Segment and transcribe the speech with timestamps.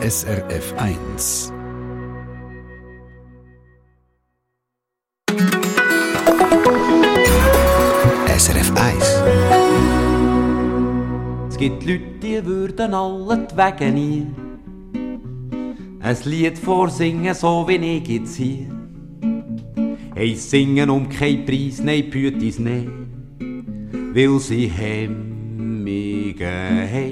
[0.00, 1.52] SRF 1.
[8.28, 9.22] SRF 1.
[11.48, 14.26] Es gibt Leute, die würden alle die Wege
[16.00, 18.68] ein Lied vorsingen, so wie ich jetzt hier.
[20.14, 22.88] Hey, singen um keinen Preis, nein, Pütis, nein,
[24.14, 27.07] weil sie Hemmungen haben.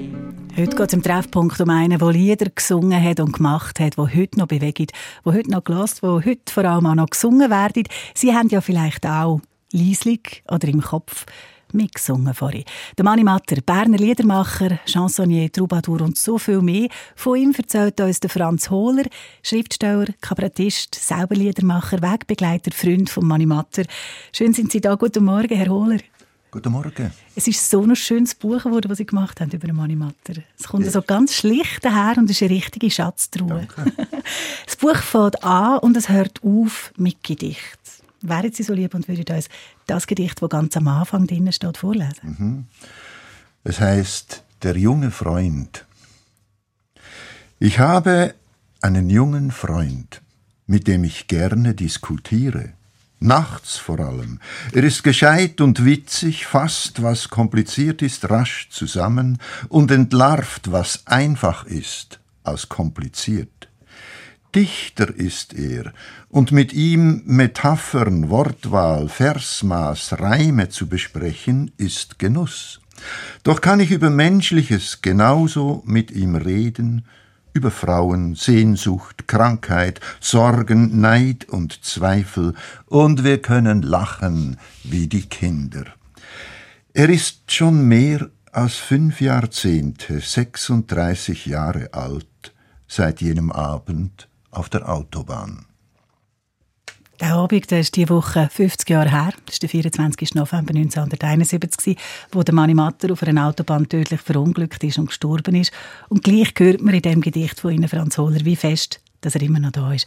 [0.59, 4.01] Heute geht es im Treffpunkt um einen, der Lieder gesungen hat und gemacht hat, die
[4.01, 7.83] heute noch bewegen, die heute noch gelost, die heute vor allem auch noch gesungen werden.
[8.15, 11.27] Sie haben ja vielleicht auch leislich oder im Kopf
[11.75, 12.65] mitgesungen vorhin.
[12.97, 16.89] Der Mani Matter, Berner Liedermacher, Chansonnier, Troubadour und so viel mehr.
[17.17, 19.05] Von ihm erzählt uns der Franz Hohler,
[19.43, 23.83] Schriftsteller, Kabarettist, selber Liedermacher, Wegbegleiter, Freund von Mani Matter.
[24.33, 24.95] Schön sind Sie da.
[24.95, 25.99] Guten Morgen, Herr Hohler.
[26.57, 27.13] Guten Morgen.
[27.35, 30.41] Es ist so ein schönes Buch geworden, was Sie gemacht haben über den Mani Matter.
[30.59, 30.91] Es kommt ja.
[30.91, 33.69] so ganz schlicht daher und ist eine richtige Schatztruhe.
[34.65, 37.79] das Buch fängt an und es hört auf mit Gedicht.
[38.23, 39.51] Wären Sie so lieb und würden uns
[39.87, 42.37] das Gedicht, das ganz am Anfang drin steht, vorlesen?
[42.39, 42.65] Mhm.
[43.63, 45.85] Es heißt Der junge Freund.
[47.59, 48.35] Ich habe
[48.81, 50.23] einen jungen Freund,
[50.67, 52.73] mit dem ich gerne diskutiere.
[53.19, 54.41] Nachts vor allem.
[54.73, 61.65] Er ist gescheit und witzig, fasst, was kompliziert ist, rasch zusammen und entlarvt, was einfach
[61.65, 63.69] ist, aus kompliziert.
[64.55, 65.93] Dichter ist er,
[66.29, 72.81] und mit ihm Metaphern, Wortwahl, Versmaß, Reime zu besprechen, ist Genuss.
[73.43, 77.07] Doch kann ich über Menschliches genauso mit ihm reden,
[77.57, 82.55] über Frauen, Sehnsucht, Krankheit, Sorgen, Neid und Zweifel,
[82.85, 85.87] und wir können lachen wie die Kinder.
[86.93, 92.55] Er ist schon mehr als fünf Jahrzehnte, 36 Jahre alt,
[92.89, 95.66] seit jenem Abend auf der Autobahn.
[97.21, 99.33] Der Abend der ist diese Woche 50 Jahre her.
[99.47, 100.35] Das war der 24.
[100.35, 101.97] November 1971,
[102.33, 105.73] wo der Manni Matter auf einer Autobahn tödlich verunglückt ist und gestorben ist.
[106.09, 109.43] Und gleich hört man in dem Gedicht von Ihnen, Franz Hohler, wie fest, dass er
[109.43, 110.07] immer noch da ist.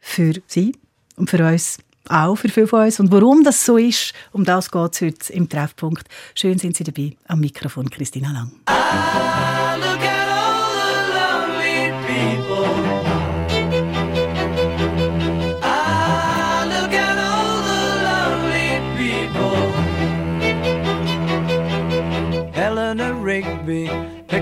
[0.00, 0.74] Für Sie
[1.16, 1.78] und für uns
[2.08, 3.00] auch für viele von uns.
[3.00, 6.06] Und warum das so ist, um das geht es heute im Treffpunkt.
[6.34, 7.16] Schön sind Sie dabei.
[7.26, 8.52] Am Mikrofon Christina Lang.
[8.68, 10.03] Rigby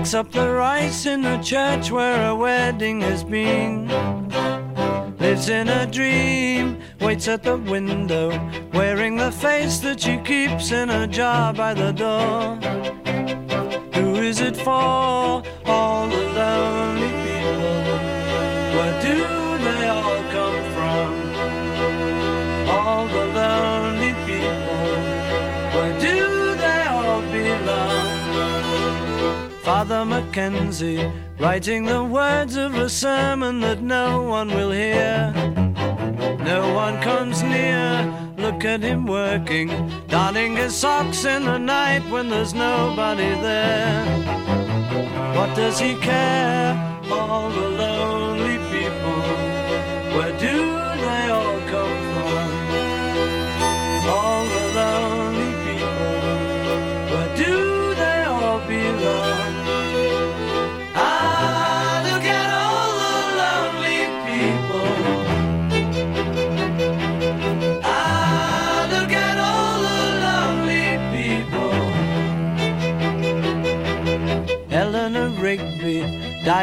[0.03, 3.87] picks up the rice in the church where a wedding has been.
[5.17, 8.27] Lives in a dream, waits at the window,
[8.73, 12.57] wearing the face that she keeps in a jar by the door.
[13.93, 15.41] Who is it for?
[15.65, 16.33] All the
[29.63, 31.09] Father Mackenzie,
[31.39, 35.31] writing the words of a sermon that no one will hear.
[36.43, 39.69] No one comes near, look at him working,
[40.09, 44.03] darning his socks in the night when there's nobody there.
[45.33, 46.99] What does he care?
[47.09, 47.69] All the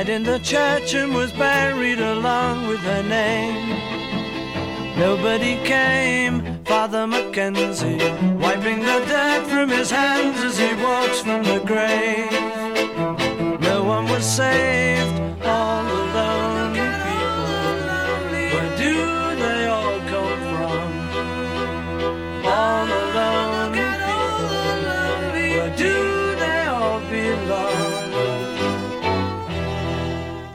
[0.00, 3.69] died in the church and was buried along with her name.
[4.99, 7.99] Nobody came, Father Mackenzie,
[8.39, 12.50] wiping the dirt from his hands as he walks from the grave.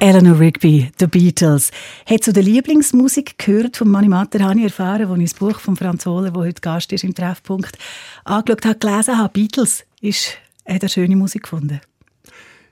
[0.05, 1.71] Eleanor Rigby, The Beatles.
[2.05, 5.59] Hat zu der Lieblingsmusik gehört von Mani Matter, habe ich erfahren, als ich das Buch
[5.59, 7.75] von Franz Hohler, der heute Gast ist im Treffpunkt,
[8.23, 9.33] angeschaut habe, gelesen habe.
[9.33, 11.81] Beatles ist, hat er schöne Musik gefunden.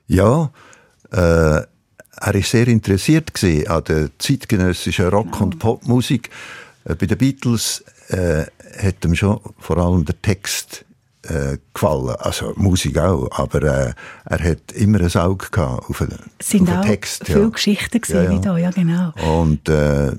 [0.06, 0.52] Ja,
[1.12, 1.66] äh, er
[2.22, 3.32] war sehr interessiert
[3.68, 5.46] an der zeitgenössischen Rock- Genau.
[5.46, 6.30] und Popmusik.
[6.86, 8.46] Äh, bei den Beatles äh,
[8.78, 10.86] hat ihm schon vor allem der Text
[11.24, 12.16] äh, gefallen.
[12.20, 13.94] Also Musik auch, aber äh,
[14.26, 16.10] er hat immer ein Auge gehabt auf den,
[16.42, 17.26] sind auf auch den Text.
[17.26, 17.50] viele ja.
[17.50, 18.40] Geschichten gesehen Ja, ja.
[18.40, 19.14] da, ja genau.
[19.42, 20.14] Und äh, äh,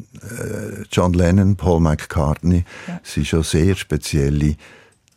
[0.90, 3.00] John Lennon, Paul McCartney, Ja.
[3.02, 4.56] sind schon sehr spezielle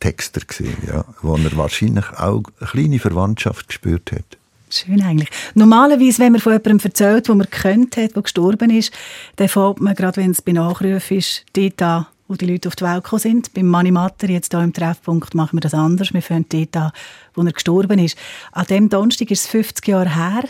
[0.00, 4.24] Texter gewesen, ja, wo er wahrscheinlich auch eine kleine Verwandtschaft gespürt hat.
[4.70, 5.30] Schön eigentlich.
[5.54, 8.92] Normalerweise, wenn man von jemandem erzählt, wo man kennt hat, der gestorben ist,
[9.36, 12.76] dann fällt man, gerade wenn es bei Nachrufen ist, dort an, wo die Leute auf
[12.76, 13.54] die Welt gekommen sind.
[13.54, 16.12] Beim Manimatter, jetzt hier im Treffpunkt, machen wir das anders.
[16.12, 16.92] Wir fangen dort an,
[17.34, 18.16] wo er gestorben ist.
[18.52, 20.44] An dem Donnerstag ist es 50 Jahre her,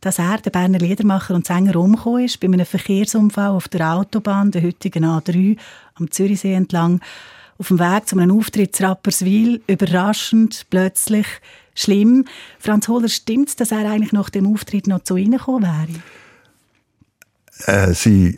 [0.00, 4.50] dass er, der Berner Liedermacher und Sänger, umgekommen ist, bei einem Verkehrsunfall auf der Autobahn,
[4.52, 5.56] der heutigen A3,
[5.94, 7.00] am Zürichsee entlang,
[7.58, 11.26] auf dem Weg zu einem Auftritt zu Rapperswil, überraschend, plötzlich,
[11.74, 12.26] schlimm.
[12.58, 16.02] Franz Hohler, stimmt es, dass er eigentlich nach dem Auftritt noch zu Ihnen gekommen wäre?
[17.66, 18.36] Äh, sein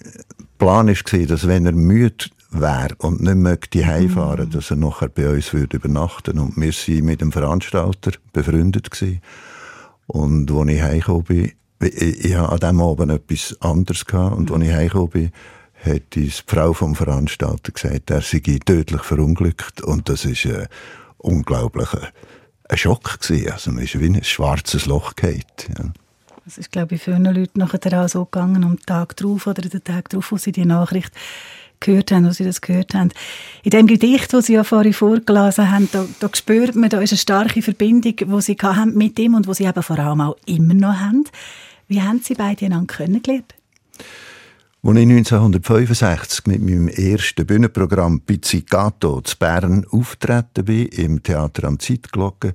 [0.58, 5.28] Plan war, dass wenn er müde wäre und nicht möchte heimfahren, dass er nachher bei
[5.28, 8.90] uns würde übernachten Und wir waren mit dem Veranstalter befreundet.
[8.90, 9.20] Gewesen.
[10.06, 14.50] Und als ich heimgekommen bin, ich, ich hatte an diesem Abend etwas anderes gehabt, und
[14.50, 15.32] als ich heimgekommen bin,
[15.84, 19.82] hat die Frau vom Veranstalter gesagt, er sei tödlich verunglückt.
[19.82, 20.66] Und das ist ein
[21.18, 22.08] unglaublicher
[22.68, 23.52] ein Schock gewesen.
[23.52, 25.42] Also man ist wie in ein schwarzes Loch gefallen.
[25.68, 25.92] Ja.
[26.44, 29.82] Das ist, glaube ich, vielen Leuten nachher auch so gegangen, am Tag drauf oder den
[29.82, 31.12] Tag drauf, wo sie die Nachricht
[31.86, 33.10] gehört haben, wo sie das gehört haben.
[33.62, 37.12] In dem Gedicht, das Sie ja vorhin vorgelesen haben, da, da spürt man, da ist
[37.12, 40.36] eine starke Verbindung, die Sie haben mit ihm und wo Sie eben vor allem auch
[40.46, 41.24] immer noch haben.
[41.88, 43.54] Wie haben Sie beide einander kennengelernt?
[44.82, 51.80] Als ich 1965 mit meinem ersten Bühnenprogramm Pizzicato zu Bern auftreten bin, im Theater am
[51.80, 52.52] Zeitglocken,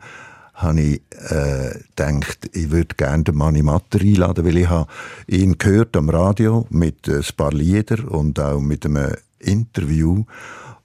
[0.62, 4.90] habe ich äh, gedacht, ich würde gerne den Manni Matter einladen, weil ich habe
[5.28, 10.26] ihn gehört am Radio mit ein paar Liedern und auch mit einem Interview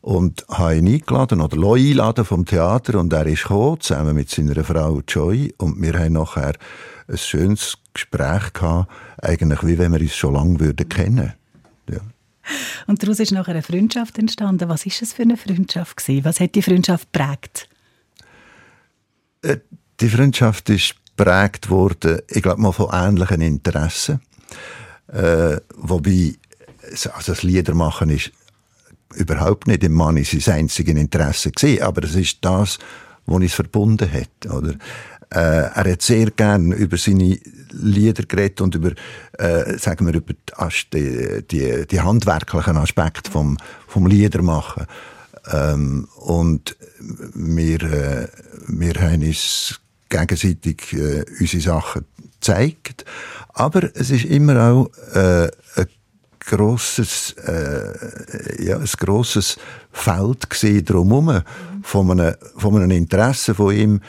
[0.00, 4.30] und habe ihn eingeladen oder lassen einladen vom Theater und er ist gekommen, zusammen mit
[4.30, 6.52] seiner Frau Joy und wir haben nachher
[7.08, 8.90] ein schönes Gespräch gehabt,
[9.20, 11.32] eigentlich wie wenn wir uns schon lange würden kennen.
[11.90, 11.98] Ja.
[12.86, 14.68] Und daraus ist nachher eine Freundschaft entstanden.
[14.68, 16.24] Was ist es für eine Freundschaft gewesen?
[16.24, 17.68] Was hat die Freundschaft geprägt?
[19.46, 19.58] Äh,
[20.00, 24.20] Die Freundschaft ist geprägt worden, ich glaube mal von ähnlichen Interessen.
[25.10, 26.34] Äh, wobei,
[26.90, 28.30] also das Liedermachen ist
[29.14, 32.78] überhaupt nicht im Mann sein einziges Interesse gewesen, aber es ist das,
[33.24, 34.74] was uns verbunden hat, oder?
[35.30, 37.38] Äh, er hat sehr gern über seine
[37.72, 38.92] Lieder geredet und über,
[39.38, 40.34] äh, sagen wir, über
[40.92, 43.56] die, die, die handwerklichen Aspekte vom,
[43.88, 44.86] vom Liedermachen.
[45.52, 46.76] Ähm, und
[47.34, 48.28] wir, äh,
[48.66, 53.04] wir haben uns gegenseitig äh, unsere Sachen gezeigt.
[53.48, 55.86] Aber es ist immer auch äh, ein
[56.40, 59.56] grosses, äh, ja, ein grosses
[59.92, 61.42] Feld gesehen drumherum
[61.82, 64.00] von einem, von einem Interesse von ihm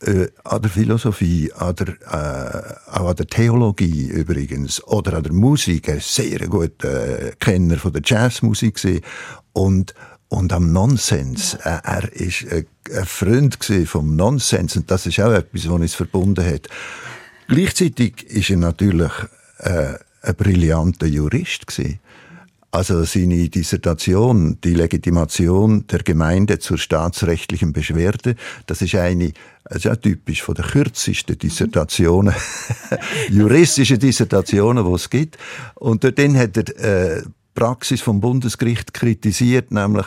[0.00, 5.32] äh, an der Philosophie, an der, äh, auch an der Theologie übrigens oder an der
[5.32, 5.88] Musik.
[5.88, 9.00] Er ist sehr guter äh, Kenner von der Jazzmusik gewesen.
[9.52, 9.94] und
[10.28, 11.54] und am Nonsens.
[11.54, 15.94] Äh, Er ist ein ein Freund vom Nonsens und das ist auch etwas, was uns
[15.94, 16.68] verbunden hat.
[17.48, 19.12] Gleichzeitig ist er natürlich
[19.58, 22.00] äh, ein brillanter Jurist gewesen.
[22.72, 28.34] Also seine Dissertation, die Legitimation der Gemeinde zur staatsrechtlichen Beschwerde,
[28.66, 29.32] das ist eine,
[29.78, 32.34] ja typisch von der kürzesten Dissertationen,
[33.30, 35.38] juristischen Dissertationen, die es gibt.
[35.76, 37.22] Und dort hat er äh,
[37.56, 40.06] Praxis vom Bundesgericht kritisiert, nämlich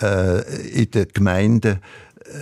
[0.00, 1.80] äh, in den Gemeinden,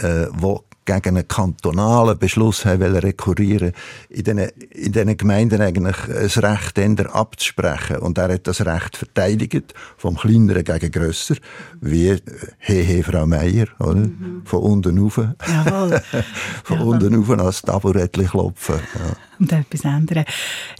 [0.02, 3.72] äh, wo gegen einen kantonalen Beschluss haben wollen rekurrieren,
[4.08, 7.98] in diesen, in diesen Gemeinden eigentlich das Recht änder abzusprechen.
[7.98, 11.36] Und er hat das Recht verteidigt, vom Kleineren gegen Grösser,
[11.80, 12.20] wie äh,
[12.58, 14.08] He, he, Frau Meier, oder?
[14.44, 15.18] Von unten rauf.
[15.18, 16.02] Jawohl.
[16.64, 16.94] Von Jawohl.
[16.94, 18.76] unten rauf ans Taburettchen klopfen.
[18.94, 19.16] Ja.
[19.42, 20.24] und etwas anderes.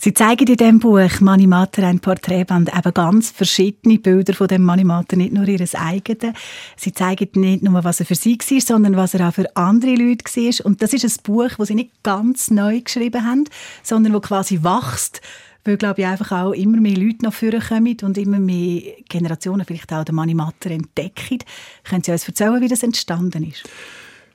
[0.00, 4.62] Sie zeigen in diesem Buch Mani Mater ein Porträtband eben ganz verschiedene Bilder von dem
[4.62, 6.35] Mani Mater, nicht nur ihres eigenen.
[6.76, 9.92] Sie zeigen nicht nur, was er für sie war, sondern was er auch für andere
[9.97, 10.67] Leute war.
[10.67, 13.45] Und das ist ein Buch, das sie nicht ganz neu geschrieben haben,
[13.83, 15.21] sondern wo quasi wächst,
[15.65, 19.93] weil, glaube ich, einfach auch immer mehr Leute noch vorkommen und immer mehr Generationen vielleicht
[19.93, 21.39] auch den Mani Mater entdecken.
[21.85, 23.63] Können Sie uns erzählen, wie das entstanden ist?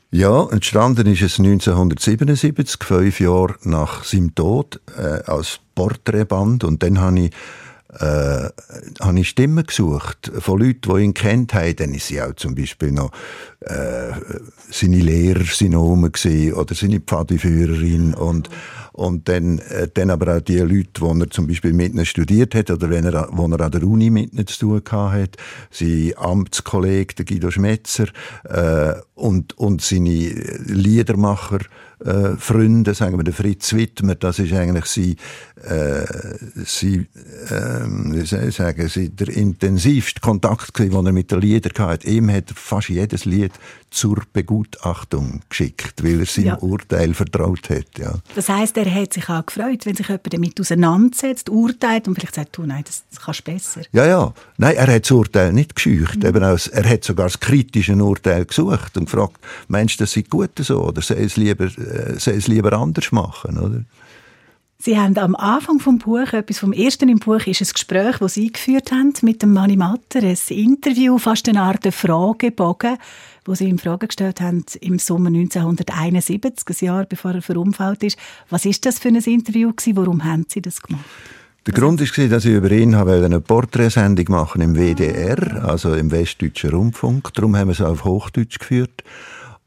[0.09, 6.63] Ja, entstanden ist es 1977, fünf Jahre nach seinem Tod, äh, als Porträtband.
[6.63, 7.31] Und dann habe ich,
[7.93, 8.49] äh,
[8.99, 11.75] habe ich Stimmen gesucht von Leuten, die ihn kennt haben.
[11.75, 13.11] Dann ist auch zum Beispiel noch
[13.61, 14.11] äh,
[14.69, 18.49] seine Lehrer sind rum oder seine Pfadiführerin und
[18.97, 22.55] und dann, äh, dann aber auch die Leute, die er zum Beispiel mit ihnen studiert
[22.55, 25.37] hat oder wenn er, wo er an der Uni mit ihnen zu tun hat,
[25.69, 28.07] sein Amtskollege, der Guido Schmetzer,
[28.45, 30.29] äh, und, und seine
[30.65, 31.59] Liedermacher,
[32.05, 35.15] äh, Freunde, sagen wir, der Fritz Wittmer, das ist eigentlich sein,
[35.63, 36.05] äh,
[36.65, 37.07] sein
[37.49, 41.87] äh, wie soll ich sagen, sein, der intensivste Kontakt gewesen, den er mit den Liedern
[41.87, 42.07] hatte.
[42.07, 43.53] Ihm hat fast jedes Lied
[43.89, 46.57] zur Begutachtung geschickt, weil er seinem ja.
[46.57, 47.97] Urteil vertraut hat.
[47.97, 48.13] Ja.
[48.35, 52.35] Das heißt, er hat sich auch gefreut, wenn sich jemand damit auseinandersetzt, urteilt und vielleicht
[52.35, 53.81] sagt, du, nein, das, das kannst du besser.
[53.93, 54.33] Ja, ja.
[54.57, 56.17] Nein, er hat das Urteil nicht gescheucht.
[56.17, 56.25] Mhm.
[56.25, 60.23] Eben auch, er hat sogar das kritische Urteil gesucht und gefragt, meinst du, das sei
[60.29, 63.83] gut so oder soll es lieber, äh, soll es lieber anders machen, oder?
[64.79, 68.35] Sie haben am Anfang vom Buch, etwas vom ersten im Buch, ist ein Gespräch, das
[68.35, 72.97] Sie geführt haben mit dem Manni Matter, ein Interview, fast eine Art Fragebogen,
[73.45, 78.19] wo Sie ihm Fragen gestellt haben im Sommer 1971, ein Jahr bevor er verunfallt ist.
[78.51, 79.97] Was ist das für ein Interview gewesen?
[79.97, 81.03] Warum haben Sie das gemacht?
[81.65, 86.69] Der Grund war, dass ich über ihn eine Porträtsendung machen im WDR, also im Westdeutschen
[86.69, 87.33] Rundfunk.
[87.33, 89.03] Darum haben wir es auf Hochdeutsch geführt.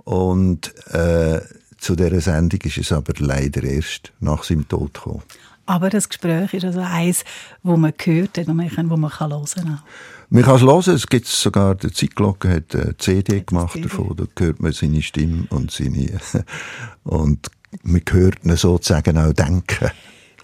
[0.05, 1.41] Und äh,
[1.81, 5.23] zu dieser Sendung ist es aber leider erst nach seinem Tod gekommen.
[5.67, 7.25] Aber das Gespräch ist also eins,
[7.63, 9.83] wo man gehört hat, man, wo man kann hören kann.
[10.29, 13.89] Man kann es hören, es gibt sogar, die Zeitglocke hat eine CD gemacht CD.
[13.89, 16.21] davon, da hört man seine Stimme und seine,
[17.05, 17.51] und
[17.83, 19.91] man hört ihn sozusagen auch denken.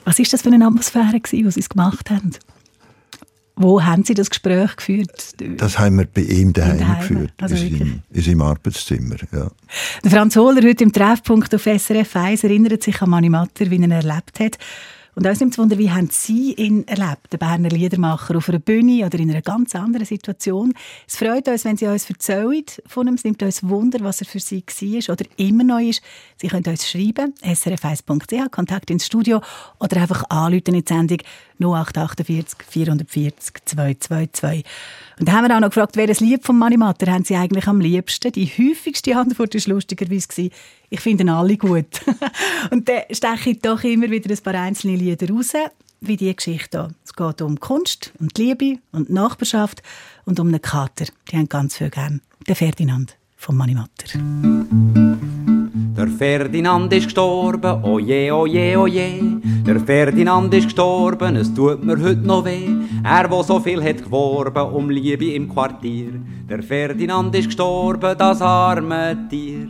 [0.04, 2.30] Was ist das für eine Atmosphäre wo Sie es gemacht haben?
[3.58, 5.34] Wo haben Sie das Gespräch geführt?
[5.56, 9.16] Das haben wir bei ihm daheim, geführt, also in, seinem, in seinem Arbeitszimmer.
[9.32, 9.50] Ja.
[10.04, 13.76] Der Franz Hohler heute im Treffpunkt auf SRF 1 erinnert sich an Mani Matter, wie
[13.76, 14.58] er ihn erlebt hat.
[15.16, 18.58] Und uns nimmt es Wunder, wie haben Sie ihn erlebt, den Berner Liedermacher, auf einer
[18.58, 20.74] Bühne oder in einer ganz anderen Situation?
[21.08, 23.14] Es freut uns, wenn Sie uns erzählen von ihm.
[23.14, 26.02] Es nimmt uns Wunder, was er für Sie war oder immer noch ist.
[26.36, 29.40] Sie können uns schreiben, srf1.ch, Kontakt ins Studio
[29.80, 31.18] oder einfach anrufen in die Sendung
[31.60, 34.64] 0848 440 222.
[35.18, 37.80] Und haben wir auch noch gefragt, welches Lied von Mani Matter haben Sie eigentlich am
[37.80, 38.32] liebsten?
[38.32, 40.50] Die häufigste Antwort war lustigerweise,
[40.90, 42.02] ich finde alle gut.
[42.70, 45.52] und dann steche ich doch immer wieder ein paar einzelne Lieder raus,
[46.00, 46.94] wie die Geschichte hier.
[47.04, 49.82] Es geht um Kunst, die Liebe und Nachbarschaft
[50.26, 51.06] und um einen Kater.
[51.30, 52.20] Die haben ganz viel gern.
[52.46, 55.15] Der Ferdinand von Mani Matter.
[55.96, 59.40] Der Ferdinand ist gestorben, oje, oje, oje.
[59.66, 62.68] Der Ferdinand ist gestorben, es tut mir heute noch weh.
[63.02, 66.20] Er, wo so viel hat geworben um Liebe im Quartier.
[66.50, 69.68] Der Ferdinand ist gestorben, das arme Tier.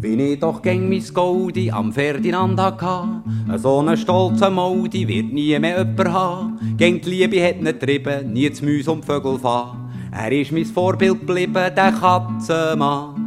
[0.00, 3.22] Wie ich doch gäng mein Goldi am Ferdinand hatte,
[3.56, 6.76] so einen stolzen Modi wird nie mehr jemand haben.
[6.76, 9.90] Gäng die Liebe hat nicht trieben, nie zu Müs und Vögel fahren.
[10.12, 13.19] Er ist mein Vorbild geblieben, der Katzenmann.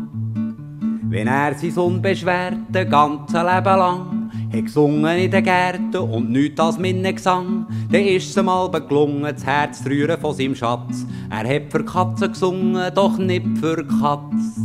[1.13, 6.79] Wenn er sein unbeschwerte ganze Leben lang hat gesungen in den Gärten und nichts als
[6.79, 11.05] Minnegesang, dann ist es ihm mal gelungen, das Herz zu rühren von seinem Schatz.
[11.29, 14.59] Er hat für Katzen gesungen, doch nicht für Katz.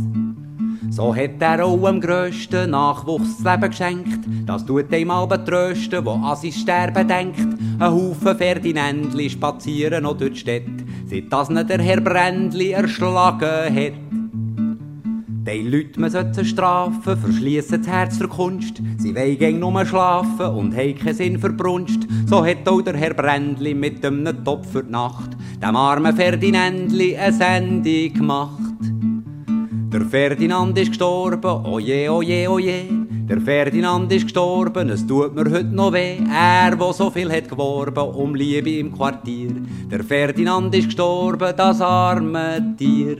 [0.89, 4.25] So hat er auch am grössten Nachwuchs das Leben geschenkt.
[4.47, 7.47] Das tut ihm mal betrösten, wo an sein Sterben denkt.
[7.77, 13.75] Ein Haufen Ferdinändli spazieren noch durch die Städte, seit das nicht der Herr Brändli erschlagen
[13.75, 14.18] hat.
[15.51, 18.81] Die Leute, man sollte strafen, verschliessen das Herz der Kunst.
[18.97, 22.07] Sie wollen nur schlafen und haben keinen Sinn für Brunst.
[22.27, 27.17] So hat auch der Herr Brändli mit einem Topf für die Nacht dem armen Ferdinändli
[27.17, 28.59] eine Sendung gemacht.
[29.91, 32.85] Der Ferdinand ist gestorben, oje, oje, oje.
[33.27, 36.17] Der Ferdinand ist gestorben, es tut mir heute noch weh.
[36.31, 39.49] Er, wo so viel hat geworben um Liebe im Quartier.
[39.91, 43.17] Der Ferdinand ist gestorben, das arme Tier.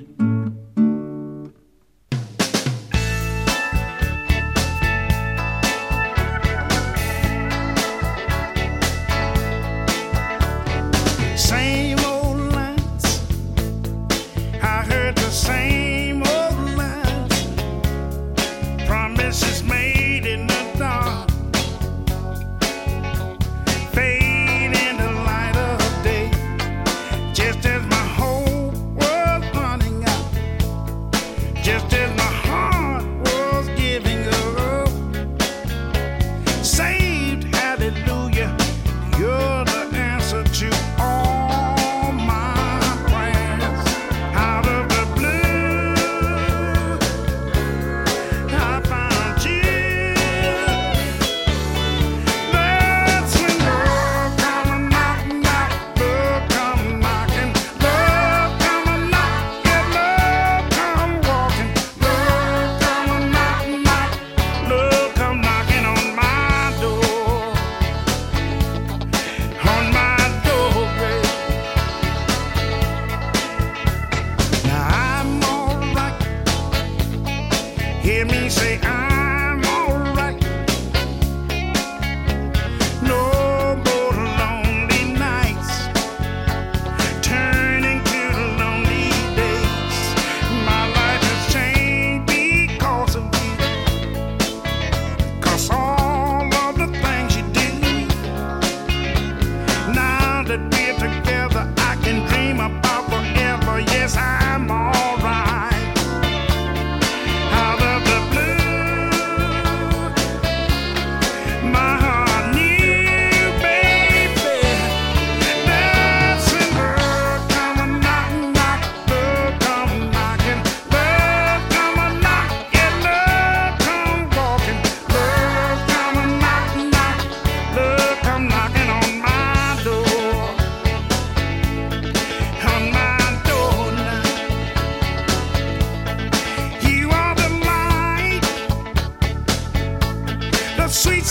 [140.91, 141.28] sweet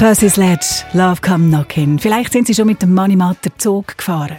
[0.00, 1.98] Percy Sledge, Love Come Knockin'.
[1.98, 4.38] Vielleicht sind Sie schon mit dem Manimatter Zug gefahren.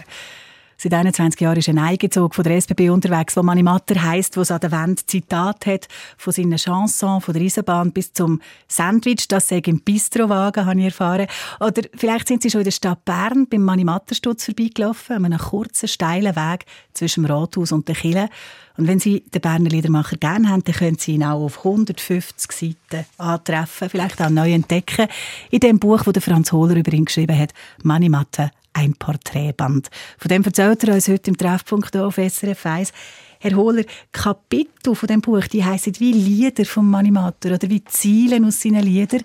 [0.82, 4.50] Seit 21 Jahren ist ein Eigenzug von der SBB unterwegs, wo Manimatter heisst, wo es
[4.50, 5.86] an der Wand Zitat hat,
[6.16, 10.86] von seinen Chansons, von der Eisenbahn bis zum Sandwich, das sei im Bistrowagen, habe ich
[10.86, 11.28] erfahren.
[11.60, 15.86] Oder vielleicht sind Sie schon in der Stadt Bern beim Manimatterstutz vorbeigelaufen, an einem kurzen,
[15.86, 18.28] steilen Weg zwischen dem Rathaus und der Kille.
[18.76, 22.50] Und wenn Sie den Berner Liedermacher gerne haben, dann können Sie ihn auch auf 150
[22.50, 25.06] Seiten antreffen, vielleicht auch neu entdecken,
[25.52, 27.54] in dem Buch, das Franz Hohler über ihn geschrieben hat,
[27.84, 29.90] Manimatte ein Porträtband.
[30.18, 32.92] Von dem erzählt er uns heute im Treffpunkt auf SRF 1.
[33.40, 38.44] Herr Hohler, Kapitel von dem Buch, die heißen wie Lieder vom Manimator oder wie Ziele
[38.46, 39.22] aus seinen Liedern.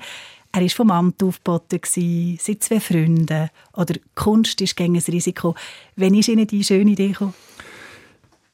[0.52, 3.50] Er war vom Amt aufgeboten, seit zwei Freunden.
[3.74, 5.54] Oder Kunst ist gegen ein Risiko.
[5.96, 7.36] Wann ist Ihnen die schöne Idee gekommen?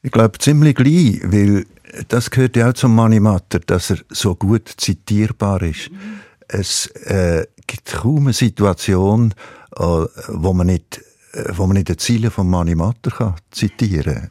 [0.02, 1.64] Ich glaube ziemlich gleich, weil
[2.08, 5.90] das gehört ja auch zum Manimator, dass er so gut zitierbar ist.
[5.90, 6.20] Mhm.
[6.46, 9.32] Es äh, gibt kaum eine Situation,
[9.76, 11.00] wo man nicht,
[11.32, 14.30] äh, wo man nicht die Ziele von Mani Matter kann zitieren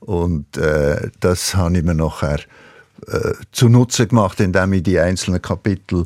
[0.00, 2.40] Und äh, das habe ich mir nachher
[3.08, 6.04] äh, zunutze gemacht, indem ich die einzelnen Kapitel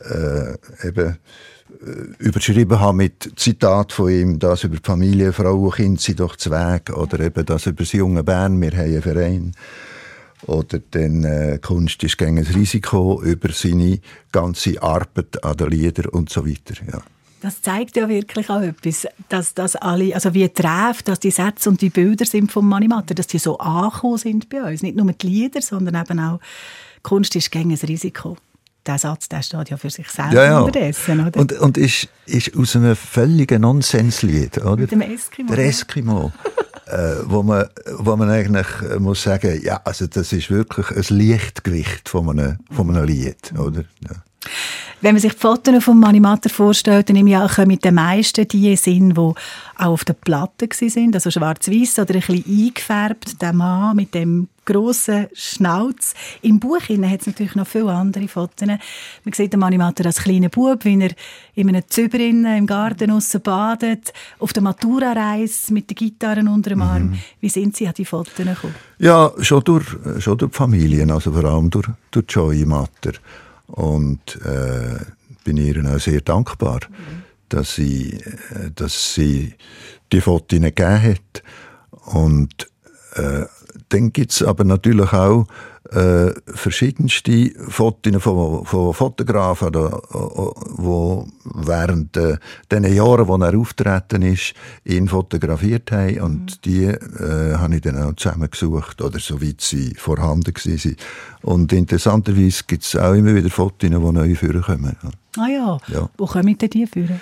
[0.00, 6.00] äh, eben äh, überschrieben habe mit Zitat von ihm, das über die Familie, Frau, Kind
[6.00, 9.54] sind doch Weg oder eben das über das junge Bern, wir haben einen Verein
[10.46, 14.00] oder dann äh, Kunst ist gegen ein Risiko über seine
[14.32, 16.74] ganze Arbeit an den Liedern und so weiter.
[16.90, 17.02] Ja.
[17.40, 21.70] Das zeigt ja wirklich auch etwas, dass das alle, also wie trefft, dass die Sätze
[21.70, 24.82] und die Bilder sind vom Manimatter, dass die so angekommen sind bei uns.
[24.82, 26.38] Nicht nur die Lieder, sondern eben auch
[27.02, 28.36] Kunst ist gegen ein Risiko.
[28.84, 30.60] Der Satz, der steht ja für sich selbst ja, ja.
[30.60, 31.40] unterdessen, oder?
[31.40, 34.76] Und, und ist, ist aus einem völligen Nonsenslied, oder?
[34.76, 35.54] Mit dem Eskimo.
[35.54, 36.32] Der Eskimo.
[36.86, 37.66] äh, wo, man,
[37.98, 38.66] wo man eigentlich
[38.98, 43.84] muss sagen, ja, also das ist wirklich ein Lichtgewicht von einem, von einem Lied, oder?
[44.02, 44.16] Ja.
[45.02, 48.46] Wenn man sich die Fotos von Manimator vorstellt, dann nehme ich auch mit den meisten
[48.46, 49.34] die sind, die auch
[49.76, 55.26] auf der Platte waren, also schwarz-weiß oder ein bisschen eingefärbt, der Mann mit dem grossen
[55.32, 56.14] Schnauz.
[56.42, 58.68] Im Buch hat es natürlich noch viele andere Fotos.
[58.68, 58.78] Man
[59.32, 61.10] sieht den Animator als kleiner Bub, wie er
[61.54, 66.82] in einem Züber im Garten aussen badet, auf der Matura-Reise mit den Gitarren unter dem
[66.82, 67.04] Arm.
[67.04, 67.18] Mhm.
[67.40, 68.74] Wie sind Sie an die Fotos gekommen?
[68.98, 69.86] Ja, schon durch,
[70.18, 73.12] schon durch die Familien, also vor allem durch, durch Joy Matter.
[73.72, 75.04] Und äh,
[75.44, 77.22] bin ihr auch sehr dankbar, mhm.
[77.48, 79.54] dass, sie, äh, dass sie
[80.12, 81.42] die Fotos gegeben hat.
[82.06, 82.68] Und
[83.14, 83.44] äh,
[83.90, 85.46] dann gibt es aber natürlich auch
[85.90, 92.36] äh, verschiedenste Fotos von, von Fotografen, die wo während äh,
[92.70, 96.20] den Jahren, wo er auftreten ist, ihn fotografiert haben.
[96.20, 96.60] Und mhm.
[96.64, 100.96] die äh, habe ich dann auch zusammengesucht, oder soweit sie vorhanden waren.
[101.42, 104.96] Und interessanterweise gibt es auch immer wieder Fotos, die neu vorkommen.
[105.36, 105.78] Ah ja.
[105.88, 106.08] ja.
[106.16, 107.20] Wo kommen denn die führen?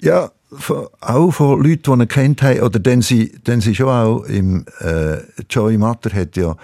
[0.00, 0.30] Ja,
[1.00, 4.64] auch von Leuten, die ihn kennt haben, oder denn sie, denn sie schon auch im,
[4.80, 6.56] äh, Joey Matter hat ja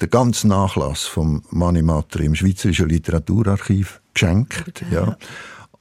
[0.00, 4.84] den ganzen Nachlass vom Mani Matter im Schweizerischen Literaturarchiv geschenkt.
[4.90, 5.16] Ja.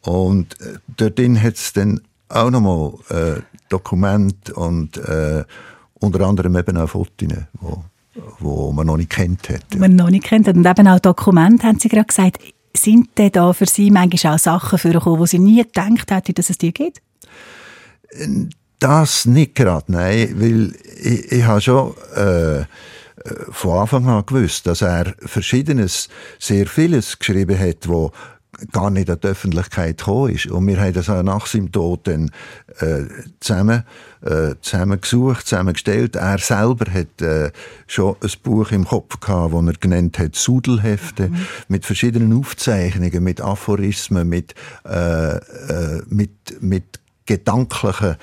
[0.01, 5.43] Und äh, dort hat es dann auch nochmal äh, Dokumente und äh,
[5.95, 7.83] unter anderem eben auch Fotos, wo,
[8.39, 9.63] wo man noch nicht kennt hat.
[9.73, 9.79] Ja.
[9.79, 12.39] Man noch nicht kennt und eben auch Dokumente, haben Sie gerade gesagt.
[12.75, 16.49] Sind denn da für Sie manchmal auch Sachen vorgekommen, wo Sie nie gedacht hätten, dass
[16.49, 17.01] es die gibt?
[18.79, 22.65] Das nicht gerade, nein, weil ich, ich habe schon äh,
[23.51, 28.11] von Anfang an gewusst, dass er Verschiedenes, sehr vieles geschrieben hat, wo
[28.71, 30.47] gar nicht an die Öffentlichkeit gekommen ist.
[30.47, 32.29] Und wir haben das auch nach seinem Tod dann
[32.79, 33.05] äh,
[33.39, 33.83] zusammen,
[34.21, 36.15] äh, zusammen gesucht, zusammengestellt.
[36.15, 37.51] Er selber hat äh,
[37.87, 41.45] schon ein Buch im Kopf gehabt, das er genannt hat Sudelhefte, mhm.
[41.67, 44.53] mit verschiedenen Aufzeichnungen, mit Aphorismen, mit,
[44.85, 48.17] äh, äh, mit, mit gedanklichen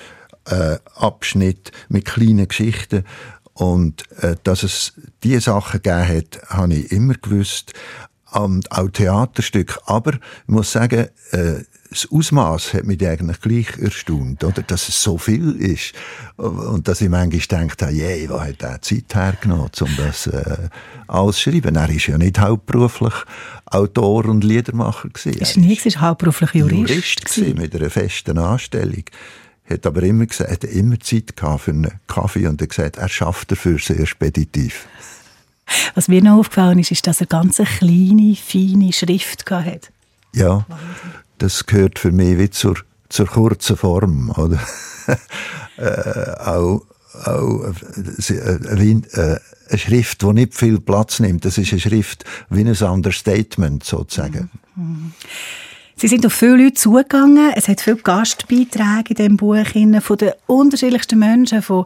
[0.47, 3.05] äh, Abschnitt mit kleinen Geschichten.
[3.53, 7.73] Und äh, dass es diese Sachen gegeben hat, habe ich immer gewusst.
[8.33, 9.81] Und auch Theaterstück.
[9.87, 14.63] Aber ich muss sagen, äh, das Ausmaß hat mich eigentlich gleich erstaunt, oder?
[14.63, 15.93] Dass es so viel ist.
[16.37, 20.69] Und dass ich manchmal denke, je, wo hat er Zeit hergenommen, um das äh,
[21.09, 21.75] alles zu schreiben?
[21.75, 23.15] Er war ja nicht hauptberuflich
[23.67, 25.09] Autor und Liedermacher.
[25.09, 25.41] Gewesen.
[25.41, 26.91] Ist er nicht, er war hauptberuflich Jurist.
[26.91, 29.05] Jurist gewesen, mit einer festen Anstellung.
[29.69, 33.09] Hat aber immer gesagt, hat immer Zeit gehabt für einen Kaffee und hat gesagt, er
[33.09, 34.87] schafft dafür sehr speditiv.
[35.95, 39.89] Was mir noch aufgefallen ist, ist, dass er ganz eine kleine, feine Schrift hatte.
[40.35, 40.65] Ja,
[41.41, 42.77] das gehört für mich wie zur,
[43.09, 44.31] zur kurzen Form.
[44.31, 44.59] Oder?
[45.77, 46.83] äh, auch
[47.25, 51.45] auch äh, äh, eine Schrift, die nicht viel Platz nimmt.
[51.45, 54.51] Das ist eine Schrift wie ein Understatement sozusagen.
[55.97, 57.53] Sie sind auf viele Leute zugegangen.
[57.55, 59.57] Es hat viele Gastbeiträge in diesem Buch
[60.01, 61.85] von den unterschiedlichsten Menschen, von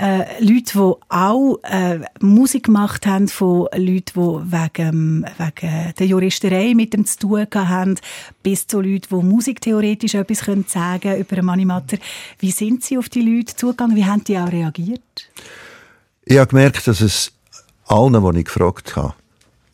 [0.00, 6.72] äh, Leute, die auch äh, Musik gemacht haben, von Leuten, die wegen, wegen der Juristerei
[6.74, 7.96] mit dem zu tun haben,
[8.42, 11.98] bis zu Leuten, die musiktheoretisch etwas können sagen über einen Manimatter.
[12.38, 13.94] Wie sind Sie auf die Leute zugegangen?
[13.94, 15.30] Wie haben die auch reagiert?
[16.24, 17.32] Ich habe gemerkt, dass es
[17.86, 19.14] allen, die ich gefragt habe,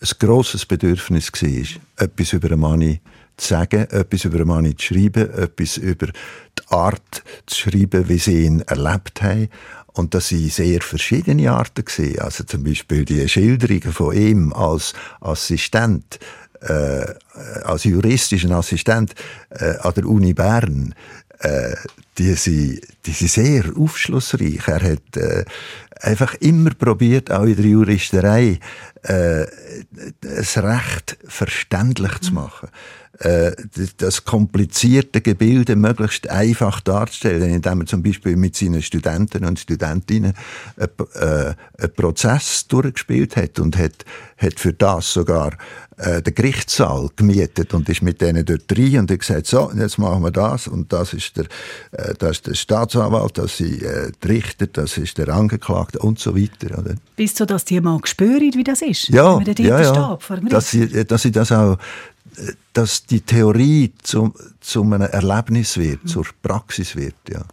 [0.01, 3.01] ein grosses Bedürfnis war, etwas über einen Mani
[3.37, 8.19] zu sagen, etwas über einen Mann zu schreiben, etwas über die Art zu schreiben, wie
[8.19, 9.49] sie ihn erlebt haben.
[9.97, 12.19] Und das sind sehr verschiedene Arten gesehen.
[12.19, 16.19] Also zum Beispiel die Schilderungen von ihm als Assistent,
[16.61, 17.07] äh,
[17.65, 19.15] als juristischen Assistent
[19.51, 20.95] äh, an der Uni Bern.
[21.39, 21.77] Äh,
[22.19, 24.69] die, sind, die sind sehr aufschlussreich.
[24.69, 25.45] Er hat äh,
[26.01, 28.59] einfach immer probiert, auch in der Juristerei,
[29.03, 29.47] äh,
[30.21, 32.69] es recht verständlich zu machen.
[32.69, 39.59] Äh, das komplizierte Gebilde möglichst einfach darzustellen, indem er zum Beispiel mit seinen Studenten und
[39.59, 40.35] Studentinnen
[40.77, 44.05] einen, äh, einen Prozess durchgespielt hat und hat,
[44.37, 45.53] hat für das sogar
[45.99, 49.97] äh, den Gerichtssaal gemietet und ist mit denen dort rein und hat gesagt, so, jetzt
[49.97, 51.47] machen wir das und das ist der,
[51.93, 56.19] äh, das ist der Staatsanwalt, das sind äh, die Richter, das ist der Angeklagte und
[56.19, 56.79] so weiter.
[56.79, 56.97] Oder?
[57.17, 60.19] Bis so, dass die mal spüren, wie das ist, ja, wenn man ja, ja.
[60.21, 61.79] Steht, dass sie, dass sie das auch
[62.73, 66.09] dass die Theorie zu, zu einem Erlebnis wird, mhm.
[66.09, 67.15] zur Praxis wird.
[67.29, 67.45] Ja.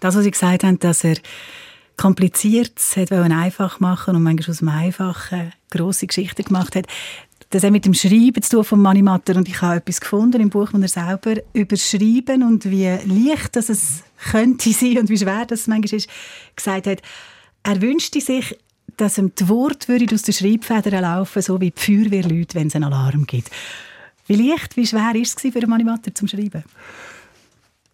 [0.00, 1.16] Das, was Sie gesagt haben, dass er
[1.96, 6.86] kompliziert hat einfach machen und manchmal aus dem Einfachen grosse Geschichten gemacht hat,
[7.50, 10.50] das hat mit dem Schreiben zu tun von Manimatter und ich habe etwas gefunden im
[10.50, 15.44] Buch, wo er selber überschreiben und wie leicht das es könnte sein und wie schwer
[15.46, 16.08] das manchmal ist,
[16.56, 17.02] gesagt hat,
[17.62, 18.58] er wünschte sich,
[18.96, 22.84] dass ihm die Worte aus den Schreibfedern laufen, so wie die Feuerwehrleute, wenn es einen
[22.84, 23.50] Alarm gibt.
[24.26, 26.64] Wie leicht, wie schwer war es für einen Animator zum Schreiben?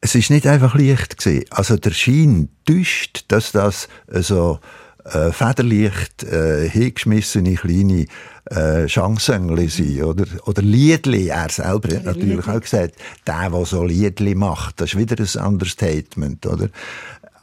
[0.01, 1.45] Es ist nicht einfach leicht gewesen.
[1.51, 4.61] Also der Schein täuscht, dass das so
[5.05, 8.07] äh, federleicht äh, hingeschmissene kleine
[8.47, 11.29] äh, Chansengli sind oder oder Liedli.
[11.29, 12.53] Er selber hat natürlich Liedli.
[12.53, 12.95] auch gesagt,
[13.27, 16.69] der, der so Liedli macht, das ist wieder ein Understatement, oder?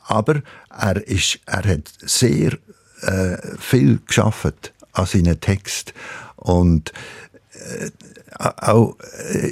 [0.08, 2.58] Aber er ist, er hat sehr
[3.02, 5.94] äh, viel geschafft an seinen Text
[6.38, 6.94] und
[7.54, 7.90] äh,
[8.40, 8.98] auch,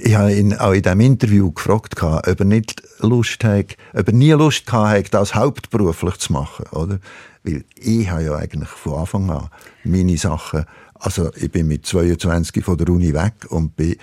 [0.04, 4.14] ich habe ihn auch in diesem Interview gefragt, ob er nicht Lust hat, ob er
[4.14, 7.00] nie Lust hatte, das hauptberuflich zu machen, oder?
[7.44, 9.50] Weil ich habe ja eigentlich von Anfang an
[9.84, 13.96] meine Sachen, also ich bin mit 22 von der Uni weg und bin,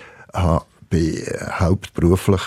[0.89, 1.17] bin
[1.59, 2.41] hauptberuflich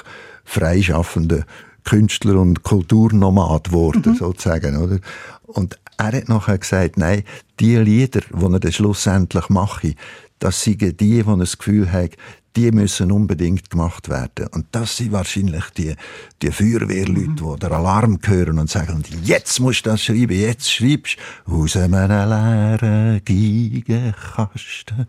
[0.44, 1.44] freischaffender
[1.85, 4.16] Künstler und Kulturnomad geworden, mhm.
[4.16, 4.99] sozusagen, oder?
[5.46, 7.22] Und er hat nachher gesagt, nein,
[7.61, 9.94] die Lieder, die er dann schlussendlich mache,
[10.38, 12.11] das sind die, die das Gefühl haben,
[12.57, 14.46] die müssen unbedingt gemacht werden.
[14.53, 15.94] Und das sind wahrscheinlich die,
[16.40, 17.37] die Feuerwehrleute, mhm.
[17.37, 21.77] die den Alarm hören und sagen, jetzt musst du das schreiben, jetzt schreibst du aus
[21.77, 25.07] einem leeren Geigenkasten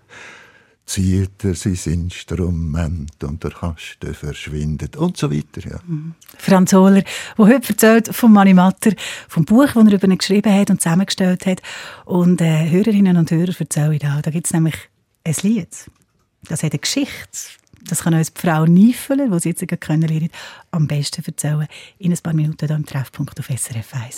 [0.88, 5.70] zieht er sein Instrument und der Kasten verschwindet und so weiter.
[5.70, 5.80] Ja.
[5.86, 6.16] Mhm.
[6.38, 7.04] Franz Hohler,
[7.38, 8.94] der heute erzählt vom Manimatter,
[9.28, 11.62] vom Buch, das er über ihn geschrieben hat und zusammengestellt hat.
[12.06, 14.22] Und äh, Hörerinnen und Hörer erzählen auch.
[14.22, 14.76] Da gibt es nämlich
[15.28, 15.70] ein Lied.
[16.44, 17.38] Das hat eine Geschichte.
[17.90, 20.30] Das kann uns die Frau Niefele, die Sie jetzt kennenlernen,
[20.72, 21.68] am besten erzählen.
[22.00, 24.18] In ein paar Minuten hier im Treffpunkt auf SRF 1.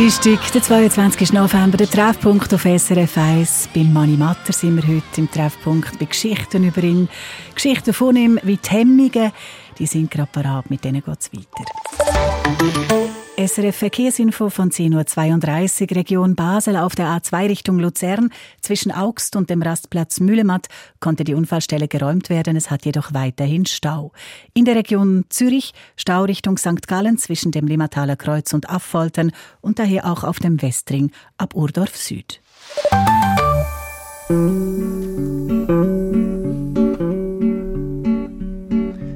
[0.00, 1.34] Dienstag, der 22.
[1.34, 3.68] November, der Treffpunkt auf SRF 1.
[3.74, 7.06] Beim Mani Matter sind wir heute im Treffpunkt bei Geschichten über ihn.
[7.54, 9.30] Geschichten von ihm wie die Hemmungen.
[9.78, 12.99] Die sind gerade parat, mit denen geht es weiter.
[13.40, 18.28] SRF Verkehrsinfo von 10.32 Uhr Region Basel auf der A2 Richtung Luzern.
[18.60, 20.66] Zwischen Augst und dem Rastplatz Mühlematt
[21.00, 22.54] konnte die Unfallstelle geräumt werden.
[22.54, 24.12] Es hat jedoch weiterhin Stau.
[24.52, 26.86] In der Region Zürich Stau Richtung St.
[26.86, 31.96] Gallen zwischen dem Limmataler Kreuz und Affoltern und daher auch auf dem Westring ab Urdorf
[31.96, 32.42] Süd.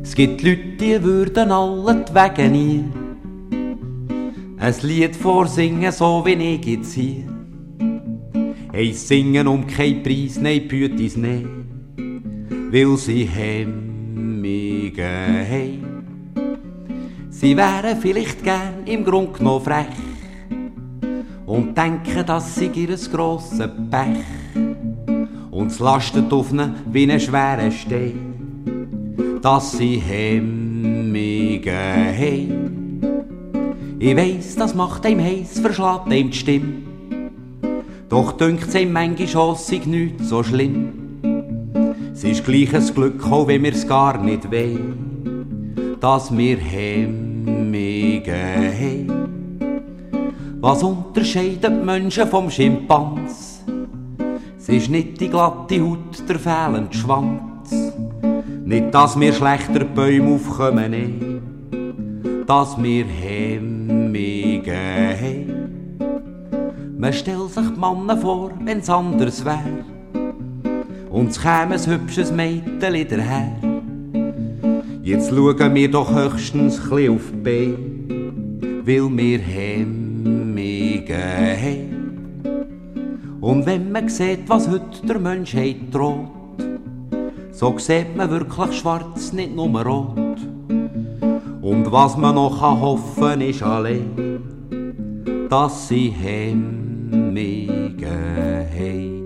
[0.02, 3.03] Es gibt Leute, die würden alle die Wege nie
[4.58, 7.24] ein Lied vorsingen, so wie ich jetzt hier.
[8.72, 11.48] Hey, singen um keinen Preis, nein, Pütis, nein,
[12.70, 15.84] weil sie Hemmungen haben.
[17.30, 19.86] Sie wären vielleicht gern im Grund genommen frech
[21.46, 24.24] und denken, dass sie ihr grosses Pech
[25.50, 32.83] und es lastet auf ihnen wie einen schweren Stein, dass sie Hemmungen haben.
[33.98, 36.72] Ich weiss, das macht einem heiß, verschlägt einem die Stimme.
[38.08, 40.92] Doch dünkt ihm manchmal schon, sei nicht so schlimm.
[42.12, 49.10] Es ist gleich ein Glück, auch wenn wir's gar nicht wollen, dass wir Hemmungen haben.
[50.60, 53.62] Was unterscheidet Menschen vom Schimpans?
[54.58, 57.74] Es ist nicht die glatte Haut, der fehlende Schwanz.
[58.64, 61.34] Nicht, dass wir schlechter Bäume aufkommen, nee
[62.46, 63.83] dass wir Hemmungen
[64.14, 65.64] haben.
[66.98, 69.84] Man stellt sich die Männer vor, wenn's anders wär.
[71.10, 73.56] Und es käme ein hübsches Mädchen daher.
[75.02, 77.76] Jetzt schauen wir doch höchstens chli auf Beine,
[78.84, 81.94] weil wir Hemmungen haben.
[83.40, 86.30] Und wenn man sieht, was heute der Menschheit droht,
[87.52, 90.23] so sieht man wirklich schwarz, nicht nur rot.
[91.64, 97.96] Und was man noch hoffen kann, ist allein, dass sie Hemmungen
[98.70, 99.22] haben.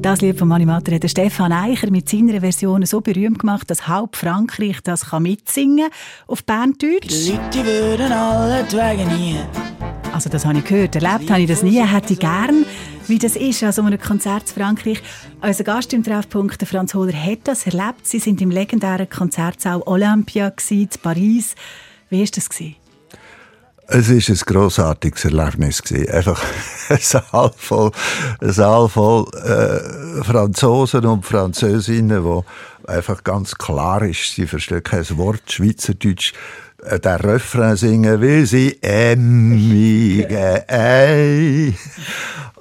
[0.00, 3.86] Das Lied von Mani Mater hat Stefan Eicher mit seiner Version so berühmt gemacht, dass
[3.86, 5.90] halb Frankreich das kann mitsingen
[6.28, 7.10] auf Berndeutsch.
[7.10, 9.36] Die Leute würden alle die Wege nie.
[10.14, 10.96] Also das habe ich gehört.
[10.96, 12.64] Erlebt habe ich das nie, hätte ich gern.
[13.06, 15.02] Wie das ist, also einem Konzert in Frankreich.
[15.40, 18.06] Unser Gast im Treffpunkt, Franz Hohler, hat das erlebt.
[18.06, 21.54] Sie sind im legendären Konzertsaal Olympia in Paris.
[22.10, 22.48] Wie war das?
[23.86, 25.82] Es war ein grossartiges Erlebnis.
[26.10, 26.42] Einfach
[26.88, 27.90] ein Saal voll,
[28.40, 32.44] ein Saal voll äh, Franzosen und Französinnen, wo
[32.86, 36.32] einfach ganz klar ist, sie verstehen kein Wort Schweizerdeutsch
[36.84, 41.74] äh, der Refrain singen, wie sie emmige Ei.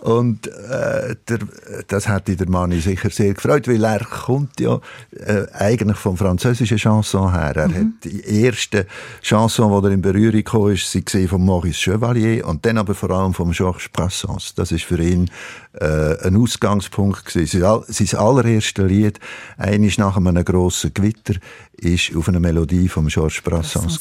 [0.03, 1.39] Und äh, der,
[1.87, 6.77] das hat der Manni sicher sehr gefreut, weil er kommt ja äh, eigentlich vom französischen
[6.77, 7.55] Chanson her.
[7.55, 7.73] Er mhm.
[7.73, 8.85] hat die erste
[9.21, 13.11] Chanson, die er in Berührung kam, ist sie von Maurice Chevalier und dann aber vor
[13.11, 14.53] allem von Georges Brassens.
[14.55, 15.31] Das ist für ihn
[15.79, 17.61] äh, ein Ausgangspunkt gewesen.
[17.87, 19.21] Sein allererste Lied,
[19.57, 21.35] eines nach einem grossen Gewitter,
[21.77, 23.99] ist auf einer Melodie von Georges Brassens.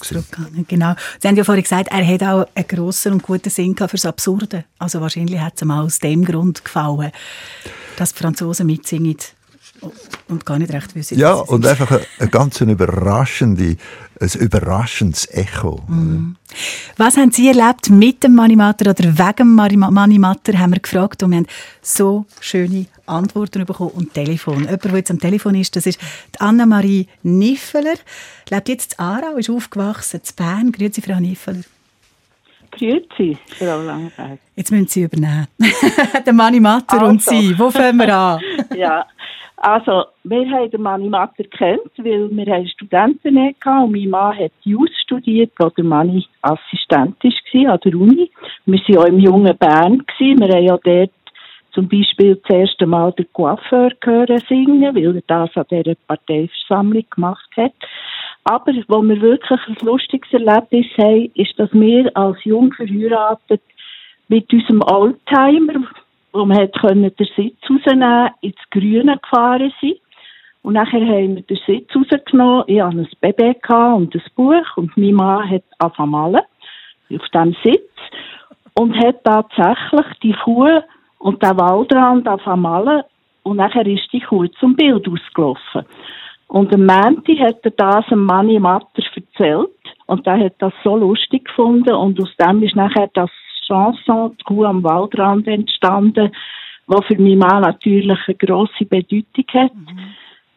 [0.68, 0.94] Genau.
[1.20, 4.06] Sie haben ja vorhin gesagt, er hat auch einen grossen und guten Sinn für das
[4.06, 4.64] Absurde.
[4.78, 7.12] Also wahrscheinlich hat es ihm auch aus dem Grund gefallen,
[7.96, 9.18] dass die Franzosen mitsingen
[10.28, 11.18] und gar nicht recht wissen.
[11.18, 13.76] Ja, und einfach eine ganz überraschende,
[14.20, 15.82] ein überraschendes Echo.
[15.88, 16.36] Mhm.
[16.96, 21.32] Was haben Sie erlebt mit dem Manimatter oder wegen dem Manimatter, haben wir gefragt und
[21.32, 21.46] wir haben
[21.82, 24.60] so schöne Antworten bekommen und Telefon.
[24.64, 25.98] Jemand, der jetzt am Telefon ist, das ist
[26.38, 27.96] Anna-Marie Niffeler,
[28.50, 30.72] lebt jetzt in Aarau, ist aufgewachsen in Bern.
[30.72, 31.62] Grüezi, Frau Niffeler.
[32.72, 34.38] Grüezi, Frau Langberg.
[34.56, 35.46] Jetzt müssen Sie übernehmen.
[36.26, 37.06] Der Manimatter also.
[37.06, 38.40] und Sie, wo fangen wir an?
[38.76, 39.06] ja,
[39.64, 44.36] also, wir haben den Manni Matter kennt, weil wir haben Studenten hatten und mein Mann
[44.36, 48.28] hat Jus studiert, wo der Manni Assistent war an der Uni.
[48.66, 49.98] Wir waren auch im jungen Bern.
[50.04, 50.40] Gewesen.
[50.40, 51.12] Wir haben ja dort
[51.74, 57.04] zum Beispiel das erste Mal den Coiffeur hören singen, weil er das an dieser Parteiversammlung
[57.08, 57.72] gemacht hat.
[58.44, 63.62] Aber wo wir wirklich ein lustiges Erlebnis haben, ist, dass wir als jung verheiratet
[64.28, 65.84] mit unserem Oldtimer,
[66.32, 69.98] wo man den Sitz rausnehmen ins Grüne gefahren sind.
[70.62, 72.64] Und nachher haben wir den Sitz rausgenommen.
[72.66, 73.54] Ich hatte ein Baby
[73.94, 76.40] und ein Buch und mein Mann hat angefangen malen
[77.14, 77.90] auf diesem Sitz
[78.78, 80.80] und hat tatsächlich die Kuh
[81.18, 83.02] und den Waldrand angefangen malen
[83.42, 85.84] und nachher ist die Kuh zum Bild ausgelaufen.
[86.52, 89.70] Und am Montag hat er das dem Manni Matter erzählt
[90.04, 93.30] und der hat das so lustig gefunden und aus dem ist nachher das
[93.66, 96.30] Chanson, die Kuh am Waldrand entstanden,
[96.86, 99.74] was für meinen Mann natürlich eine grosse Bedeutung hat.
[99.74, 99.98] Mhm.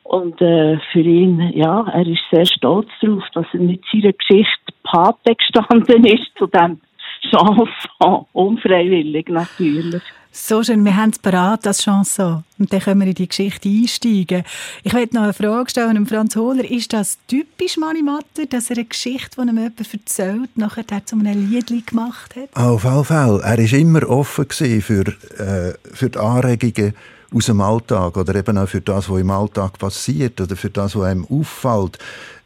[0.04, 4.74] Und äh, für ihn, ja, er ist sehr stolz darauf, dass er mit seiner Geschichte
[4.84, 6.82] Pate gestanden ist zu dem
[7.22, 10.04] Chanson, unfreiwillig natürlich.
[10.38, 12.44] So schön, wir haben es parat, das Chanson.
[12.60, 14.44] Und dann können wir in die Geschichte einsteigen.
[14.84, 16.70] Ich möchte noch eine Frage stellen an Franz Hohler.
[16.70, 21.50] Ist das typisch Manimatter, dass er eine Geschichte, die ihm jemand erzählt, nachher zu einem
[21.50, 22.50] Lied gemacht hat?
[22.54, 23.40] Auf jeden Fall.
[23.46, 25.08] Er war immer offen für,
[25.40, 26.94] äh, für die Anregungen
[27.34, 30.98] aus dem Alltag oder eben auch für das, was im Alltag passiert oder für das,
[30.98, 31.98] was einem auffällt.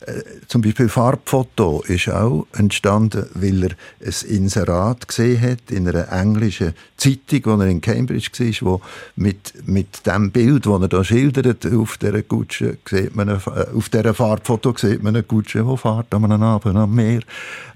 [0.06, 3.70] Äh, zum Beispiel Farbfoto ist auch entstanden, weil er
[4.06, 8.82] ein Inserat gesehen hat in einer englischen Zeitung, wo er in Cambridge war, wo
[9.18, 13.76] mit, mit dem Bild, das er da schildert, auf dieser Gutsche sieht man, eine, äh,
[13.76, 17.22] auf dieser Farbfoto sieht man eine Gutsche, die fährt einem Abend am Meer,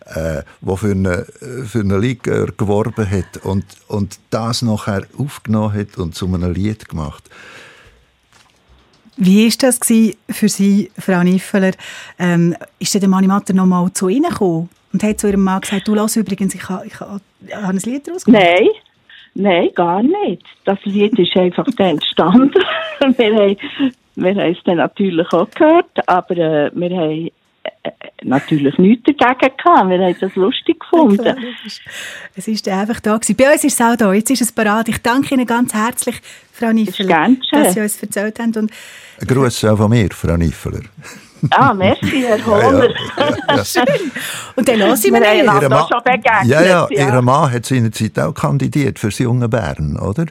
[0.06, 1.26] äh, wo für eine,
[1.66, 6.88] für eine Likör geworben hat und, und das nachher aufgenommen hat und zu einem Lied
[6.88, 7.30] gemacht.
[9.18, 9.80] Wie war das
[10.30, 11.72] für Sie, Frau Niffeler?
[12.18, 15.88] Ähm, ist der Manimatter noch mal zu Ihnen gekommen und hat zu Ihrem Mann gesagt,
[15.88, 18.44] du lass übrigens, ich habe, ich habe, ein Lied daraus gemacht?
[18.44, 18.68] Nein,
[19.36, 20.44] nein, gar nicht.
[20.66, 22.54] Das Lied ist einfach dann entstanden.
[23.18, 23.58] wir, haben,
[24.16, 27.30] wir haben es dann natürlich auch gehört, aber äh, wir haben
[28.24, 29.90] natürlich nichts dagegen gehabt.
[29.90, 31.26] Wir haben das lustig gefunden.
[31.26, 31.36] Ja,
[32.36, 33.36] es ist einfach da gewesen.
[33.36, 34.14] Bei uns ist es auch da.
[34.14, 34.88] Jetzt ist es parat.
[34.90, 38.56] Ich danke Ihnen ganz herzlich, Frau Niffeler, dass Sie uns erzählt haben.
[38.56, 38.72] Und
[39.22, 40.82] ein Gruß auch von mir, Frau Niffeler.
[41.50, 42.90] Ah, merci, Herr Hohler.
[42.90, 43.66] Ja, ja, ja.
[43.66, 44.12] Schön.
[44.56, 45.46] Und dann lassen wir ihn.
[45.46, 49.20] Ihre Ma schon begegnet, ja, ja, ja, Ihr Mann hat seinerzeit auch kandidiert für das
[49.20, 50.28] junge Bern, oder?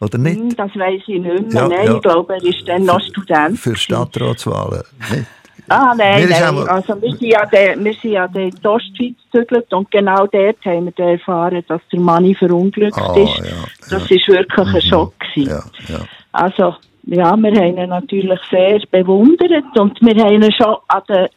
[0.00, 0.40] Oder nicht?
[0.40, 1.62] Hm, das weiß ich nicht mehr.
[1.62, 3.58] Ja, Nein, ich glaube, er ist dann noch Student.
[3.58, 5.26] Für Stadtratswahlen, nicht?
[5.72, 6.68] Ah, nein, nein.
[6.68, 10.64] Also, wir sind ja, der, wir sind ja in die Ostschweiz gezügelt und genau dort
[10.64, 13.38] haben wir erfahren, dass der Mann verunglückt ah, ist.
[13.38, 13.44] Ja,
[13.90, 14.26] das war ja.
[14.28, 14.80] wirklich ein mhm.
[14.80, 15.14] Schock.
[15.34, 15.98] Ja, ja.
[16.32, 21.30] Also, ja, wir haben ihn natürlich sehr bewundert und wir haben ihn schon an der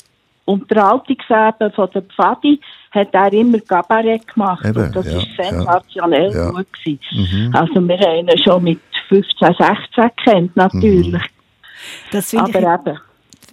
[0.46, 2.60] Unterhaltungsebene von der Pfadi
[2.92, 7.00] hat er immer Kabarett gemacht Eben, und das ja, ist sensationell ja, gut gewesen.
[7.12, 7.56] Mhm.
[7.56, 8.80] Also wir haben ihn schon mit
[9.10, 11.12] 15, 16 kennt natürlich.
[11.12, 11.20] Mhm.
[12.12, 13.00] Das Aber eben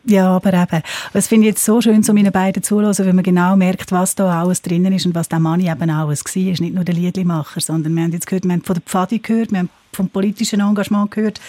[0.04, 0.82] Ja, aber eben,
[1.12, 4.14] das finde ich jetzt so schön, so meine beiden zuhören, weil man genau merkt, was
[4.16, 6.42] da alles drinnen ist und was der Mann eben alles war.
[6.42, 9.52] Nicht nur der Liedlimacher, sondern wir haben jetzt gehört, wir haben von der Pfadi gehört,
[9.52, 11.40] wir haben vom politischen Engagement gehört,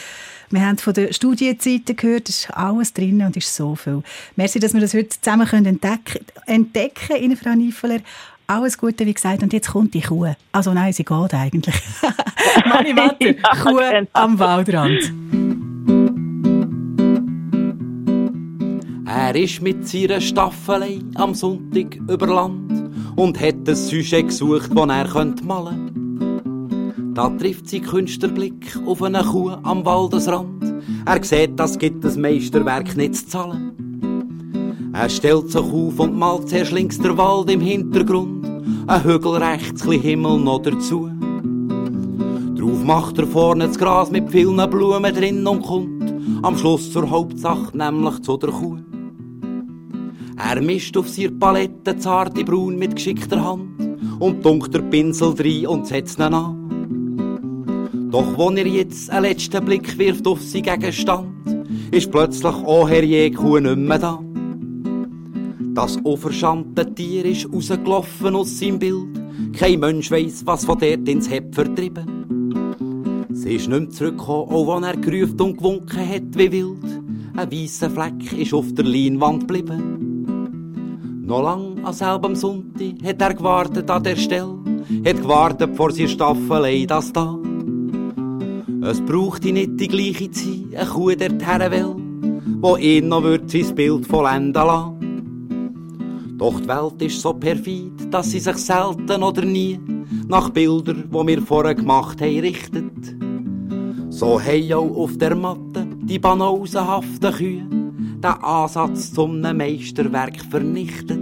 [0.52, 4.04] wir haben von der Studienzeiten gehört, es ist alles drin und ist so viel.
[4.36, 6.26] Merci, dass wir das heute zusammen entdecken können.
[6.46, 8.02] Entdecken, Frau Niefeler.
[8.46, 9.42] Alles Gute, wie gesagt.
[9.42, 10.28] Und jetzt kommt die Kuh.
[10.52, 11.76] Also nein, sie geht eigentlich.
[12.66, 14.08] Mani Matter, ja, Kuh genau.
[14.14, 15.12] am Waldrand.
[19.16, 24.80] Er ist mit seiner Staffelei am Sonntag über Land und hat ein Sujet gesucht, das
[24.80, 25.44] er malen könnte.
[27.14, 30.82] Da trifft sein Künstlerblick auf eine Kuh am Waldesrand.
[31.06, 34.90] Er sieht, das gibt das Meisterwerk nicht zu zahlen.
[34.94, 38.44] Er stellt sich auf und malt zuerst links der Wald im Hintergrund,
[38.88, 41.12] ein Hügel rechts, ein Himmel noch dazu.
[42.58, 46.12] Drauf macht er vorne das Gras mit vielen Blumen drin und kommt
[46.42, 48.80] am Schluss zur Hauptsache, nämlich zu der Kuh.
[50.46, 53.80] Er mischt auf seiner Palette zarte Braun mit geschickter Hand
[54.20, 58.10] und dunkt der Pinsel rein und setzt ihn an.
[58.12, 61.30] Doch wo er jetzt einen letzten Blick wirft auf seinen Gegenstand,
[61.92, 64.20] ist plötzlich auch herrje Kuh nicht mehr da.
[65.74, 69.22] Das unverschante Tier ist rausgelaufen aus seinem Bild.
[69.58, 73.26] Kein Mensch weiss, was von dort ins Hep vertrieben.
[73.32, 77.02] Sie ist nicht mehr zurückgekommen, auch wenn er gerufen und gewunken hat wie wild.
[77.36, 80.03] Ein weißer Fleck ist auf der Leinwand geblieben.
[81.26, 84.58] Noch lang an selben Sonntag hat er gewartet an der Stelle,
[85.06, 87.40] hat gewartet vor seiner Staffelei, das da.
[88.82, 91.96] Es braucht nicht die gleiche Zeit, eine Kuh der will,
[92.60, 96.36] wo ihn noch wird sein Bild vollenden lassen.
[96.38, 99.80] Doch die Welt ist so perfid, dass sie sich selten oder nie
[100.28, 103.16] nach Bildern, wo wir vorher gemacht haben, richtet.
[104.10, 107.83] So haben auch auf der Matte die banausenhaften Kühe
[108.24, 111.20] den Ansatz zum Meisterwerk vernichtet.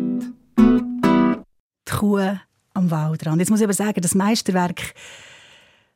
[0.58, 2.38] Die Kuh
[2.74, 3.40] am Waldrand.
[3.40, 4.94] Jetzt muss ich aber sagen, das Meisterwerk,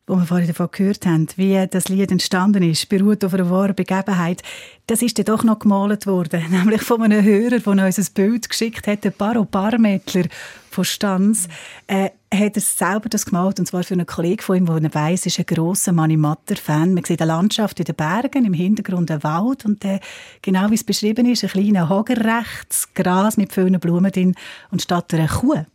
[0.07, 3.75] wo wir vorhin davon gehört haben, wie das Lied entstanden ist, beruht auf einer wahren
[3.75, 4.41] Begebenheit.
[4.87, 8.49] Das ist dann doch noch gemalt worden, nämlich von einem Hörer, der uns ein Bild
[8.49, 10.25] geschickt hat, der Baro Barmettler
[10.71, 11.47] von Stanz.
[11.85, 14.93] Äh, hat er selber das gemalt, und zwar für einen Kollegen von ihm, der er
[14.93, 16.93] weiss, ist ein grosser Manimatter-Fan.
[16.93, 19.99] Man sieht eine Landschaft in den Bergen, im Hintergrund ein Wald und der,
[20.41, 24.36] genau wie es beschrieben ist, ein kleiner Hager rechts, Gras mit vielen Blumen drin
[24.71, 25.65] und statt einer Kuh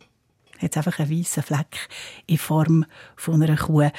[0.61, 1.89] hat es einfach einen weißen Fleck
[2.27, 2.85] in Form
[3.15, 3.89] von einer Kuh.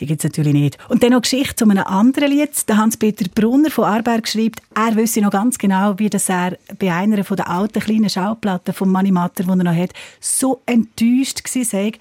[0.00, 0.78] Die gibt es natürlich nicht.
[0.88, 2.68] Und dann noch Geschichte zu einem anderen Lied.
[2.68, 6.92] Der Hans-Peter Brunner von Arberg schreibt, er wüsste noch ganz genau, wie das er bei
[6.92, 11.64] einer von der alten kleinen Schallplatten vom Manimatter, die er noch hat, so enttäuscht war,
[11.64, 11.92] sei.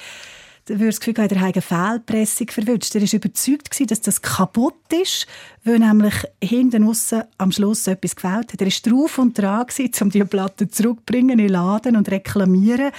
[0.65, 2.93] Da würde das Gefühl haben, er eine Fehlpressung verwünscht.
[2.93, 5.25] Er war überzeugt, dass das kaputt ist,
[5.63, 8.61] weil nämlich hinten aussen am Schluss etwas gefällt hat.
[8.61, 9.65] Er war drauf und dran,
[10.01, 12.91] um die Platte zurückzubringen in den Laden und reklamieren.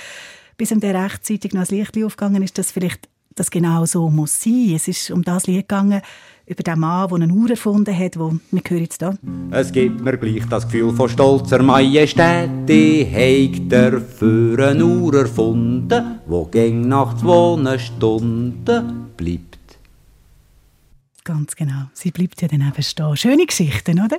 [0.56, 3.06] Bis ihm der rechtzeitig noch das Licht aufgegangen ist, dass vielleicht
[3.38, 4.72] das genau so muss sein.
[4.74, 6.02] Es ist um das Lied gegangen,
[6.46, 9.18] über den Mann, der eine Uhr erfunden hat, wo wir hören jetzt hier.
[9.50, 15.14] Es gibt mir gleich das Gefühl von stolzer Majestät, die hat er für eine Uhr
[15.14, 19.58] erfunden, wo gegen nach zwei Stunden bleibt.
[21.24, 23.16] Ganz genau, sie bleibt ja dann eben stehen.
[23.16, 24.16] Schöne Geschichten, oder?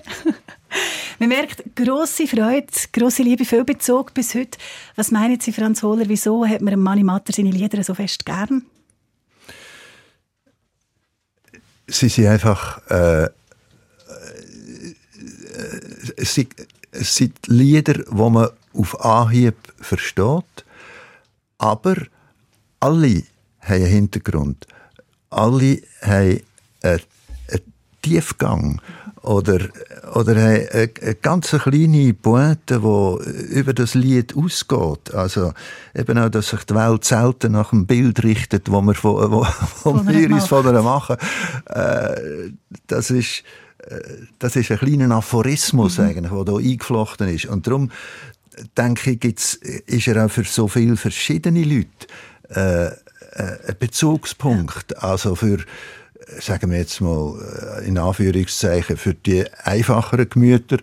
[1.19, 4.59] Man merkt grosse Freude, grosse Liebe, viel Bezug bis heute.
[4.95, 8.63] Was meinen Sie, Franz Hohler, wieso hat man Manni Matter seine Lieder so fest gern?
[11.89, 13.29] Sie sind einfach äh, äh,
[16.17, 16.53] es, sind,
[16.91, 20.65] es sind Lieder, die man auf Anhieb versteht,
[21.57, 21.95] aber
[22.79, 23.23] alle
[23.59, 24.67] haben einen Hintergrund.
[25.29, 26.41] Alle haben
[26.81, 27.01] einen,
[27.51, 28.81] einen Tiefgang
[29.21, 29.59] oder,
[30.13, 35.13] oder eine, eine ganz kleine Pointe, die über das Lied ausgeht.
[35.13, 35.53] Also
[35.93, 39.45] eben auch, dass sich die Welt selten nach dem Bild richtet, wo wir, von, wo,
[39.83, 41.17] wo wir uns von ihr machen.
[41.65, 42.51] Äh,
[42.87, 43.43] das ist
[43.79, 43.99] äh,
[44.39, 46.05] das ist ein kleiner Aphorismus mhm.
[46.05, 47.45] eigentlich, der hier eingeflochten ist.
[47.45, 47.91] Und darum
[48.77, 51.87] denke ich, gibt's, ist er auch für so viele verschiedene Leute
[52.49, 52.91] äh, äh
[53.67, 55.01] ein Bezugspunkt.
[55.01, 55.59] Also für
[56.39, 57.33] sagen wir jetzt mal
[57.79, 60.77] äh, in Anführungszeichen, für die einfacheren Gemüter,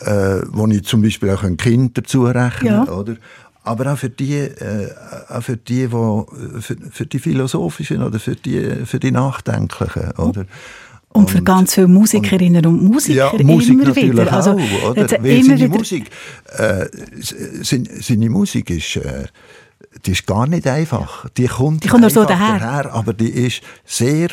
[0.00, 2.88] äh, wo ich zum Beispiel auch ein Kind dazu rechne, ja.
[2.88, 3.16] oder?
[3.64, 4.90] Aber auch für die, äh,
[5.28, 6.28] auch für die, wo,
[6.60, 10.46] für, für, die philosophischen oder für die, für die nachdenklichen, oder?
[11.08, 14.32] Und, für ganz viele Musikerinnen und, und Musiker ja, Musik immer wieder.
[14.32, 15.10] Also, auch, oder?
[15.22, 16.10] Weil seine Musik,
[16.58, 16.86] äh,
[18.02, 19.24] seine, Musik ist, äh,
[20.04, 21.28] die ist gar nicht einfach.
[21.30, 22.58] Die kommt, die kommt so daher.
[22.58, 22.92] daher.
[22.92, 24.28] aber die ist sehr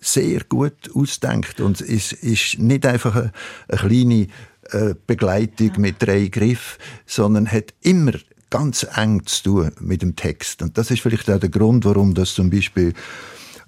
[0.00, 3.32] sehr gut ausdenkt und es ist nicht einfach eine,
[3.68, 4.26] eine kleine
[4.70, 5.78] äh, Begleitung ja.
[5.78, 8.12] mit drei Griff, sondern hat immer
[8.50, 10.62] ganz eng zu tun mit dem Text.
[10.62, 12.92] Und das ist vielleicht auch der Grund, warum das zum Beispiel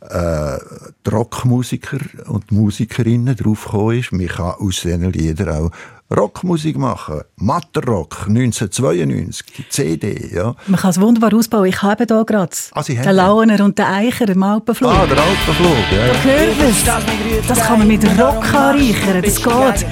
[0.00, 0.58] äh,
[1.06, 4.12] die Rockmusiker und Musikerinnen draufgekommen ist.
[4.12, 5.70] Man kann aus diesen Liedern auch
[6.10, 7.20] Rockmusik machen.
[7.36, 10.54] Matterrock 1992, die CD, ja.
[10.66, 11.66] Man kann es wunderbar ausbauen.
[11.66, 14.90] Ich habe hier gerade ah, den Launer und den Eicher im Alpenflug.
[14.90, 16.06] Ah, der Alpenflug, ja.
[16.06, 17.46] Da hört man es.
[17.46, 19.86] Das kann man mit Rock anreichern, das geht.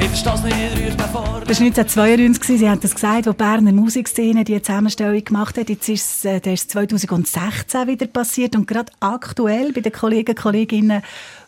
[0.00, 5.70] Das war 1992, Sie haben das gesagt, wo die Berner Musikszene die Zusammenstellung gemacht hat.
[5.70, 10.32] Jetzt ist es, äh, das ist 2016 wieder passiert und gerade aktuell bei den Kollegen
[10.32, 11.02] und Kolleginnen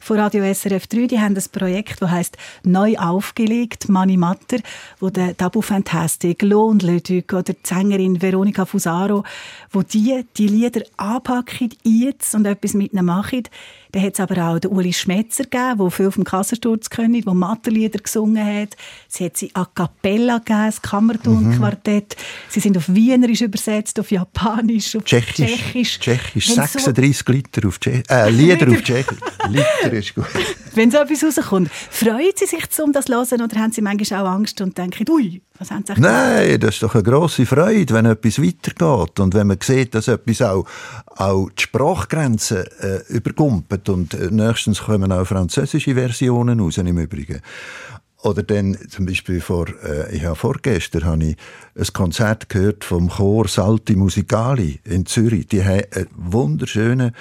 [0.06, 4.58] von Radio SRF 3, die haben das Projekt, das heißt «Neu aufgelegt», Mani Matter,
[5.00, 9.24] wo der Tabu Fantastic, Lo und Leduc oder die Sängerin Veronika Fusaro,
[9.72, 13.48] wo die die Lieder anpacken jetzt und etwas mit ihnen machen.
[13.96, 17.34] Dann hat es aber auch den Uli Schmetzer gegeben, der viel dem Kassensturz können, der
[17.34, 18.76] Matterlieder gesungen hat.
[19.08, 22.14] Sie hat sie a cappella gegeben, das Kammertonquartett.
[22.16, 22.22] Mhm.
[22.50, 25.46] Sie sind auf Wienerisch übersetzt, auf Japanisch, auf Tschechisch.
[25.46, 28.04] Tschechisch, Tschechisch 36 so Liter auf Tschechisch.
[28.10, 29.18] Äh, Lieder auf Tschechisch.
[29.48, 30.26] Liter ist gut.
[30.74, 34.26] Wenn so etwas rauskommt, freuen Sie sich um das zu hören oder haben Sie manchmal
[34.26, 37.94] auch Angst und denken, ui, was haben Sie Nein, das ist doch eine grosse Freude,
[37.94, 40.66] wenn etwas weitergeht und wenn man sieht, dass etwas auch,
[41.16, 47.40] auch die Sprachgrenzen äh, übergumpelt und äh, nächstens kommen auch französische Versionen raus im Übrigen.
[48.22, 51.36] Oder dann zum Beispiel vor, äh, ich habe vorgestern habe ich
[51.78, 55.46] ein Konzert gehört vom Chor Salti Musicali in Zürich.
[55.46, 57.12] Die haben ein wunderschönes,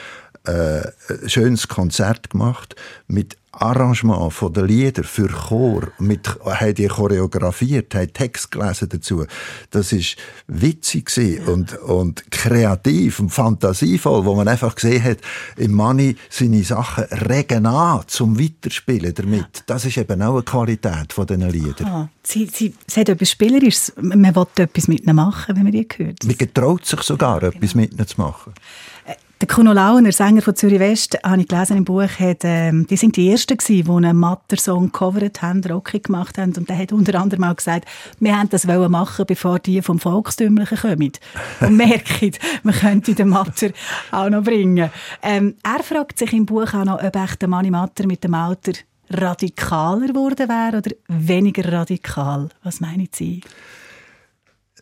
[0.45, 2.75] äh, schönes Konzert gemacht
[3.07, 9.25] mit Arrangement von den Lieder für Chor, mit, haben die choreografiert, haben Text gelesen dazu.
[9.71, 10.17] Das ist
[10.47, 11.45] witzig ja.
[11.45, 15.19] und, und kreativ und fantasievoll, wo man einfach gesehen hat,
[15.57, 19.39] im Money seine Sachen regen an zum Weiterspielen damit.
[19.41, 19.61] Ja.
[19.67, 21.87] Das ist eben auch eine Qualität von diesen Liedern.
[21.87, 23.93] Ah, sie, sie, sie hat etwas Spielerisches.
[24.01, 26.23] Man will etwas mit ihnen machen, wenn man die hört.
[26.25, 27.53] Man getraut sich sogar, genau.
[27.53, 28.53] etwas mit ihnen zu machen.
[29.41, 32.95] Der Kuno Launer, Sänger von Zürich West, habe ich gelesen im Buch, hat, ähm, die
[32.95, 36.53] sind die Ersten gewesen, die einen Matter-Song covered haben, rockig gemacht haben.
[36.55, 37.85] Und der hat unter anderem auch gesagt,
[38.21, 41.11] wir haben das machen, bevor die vom Volkstümlichen kommen.
[41.59, 42.31] Und merken,
[42.63, 43.71] man könnte den Matter
[44.11, 44.89] auch noch bringen.
[45.21, 48.35] Ähm, er fragt sich im Buch auch noch, ob echt der Manni Matter mit dem
[48.35, 48.71] Alter
[49.09, 52.47] radikaler geworden wäre oder weniger radikal.
[52.63, 53.41] Was meinen Sie?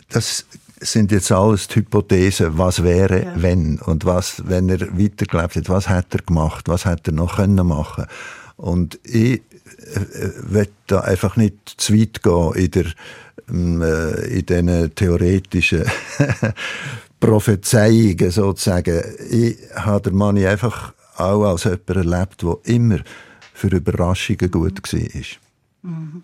[0.09, 0.45] Das
[0.83, 3.33] sind jetzt alles die Hypothesen, was wäre, ja.
[3.35, 7.37] wenn und was, wenn er weitergelebt hat, was hat er gemacht, was hat er noch
[7.37, 8.05] können machen.
[8.57, 9.41] Und ich äh,
[10.43, 12.85] will da einfach nicht zu weit gehen in der
[13.49, 15.85] ähm, äh, in diesen theoretischen
[17.19, 19.01] Prophezeiungen sozusagen.
[19.29, 22.99] Ich habe den Manni einfach auch als jemand erlebt, der immer
[23.53, 25.01] für Überraschungen gut war.
[25.83, 26.23] Mhm.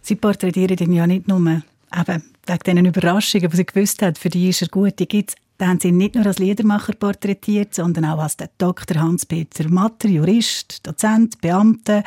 [0.00, 4.28] Sie porträtieren ihn ja nicht nur eben wegen diesen Überraschungen, die sie gewusst hat, für
[4.28, 5.34] die ist er gut, die gibt's.
[5.58, 9.00] Da haben sie ihn nicht nur als Liedermacher porträtiert, sondern auch als Dr.
[9.00, 12.02] Hans-Peter Matter, Jurist, Dozent, Beamter.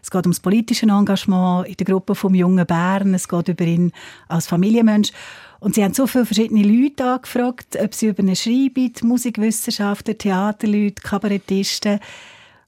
[0.00, 3.12] Es geht ums politische Engagement in der Gruppe vom jungen Bern.
[3.14, 3.90] Es geht über ihn
[4.28, 5.10] als Familienmensch.
[5.58, 11.02] Und sie haben so viele verschiedene Leute angefragt, ob sie über ihn schreiben, Musikwissenschaftler, Theaterleute,
[11.02, 11.98] Kabarettisten.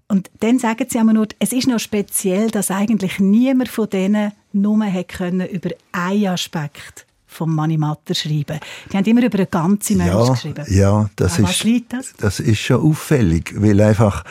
[0.08, 4.32] Und dann sagen sie immer nur, es ist noch speziell, dass eigentlich niemand von denen
[4.54, 4.78] nur
[5.08, 8.60] können über einen Aspekt vom Manimatter schreiben.
[8.92, 10.64] Die haben immer über eine ganze Mensch ja, geschrieben.
[10.68, 12.12] Ja, das ist, was liegt das?
[12.18, 14.24] Das ist schon auffällig, weil einfach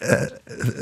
[0.00, 0.26] äh,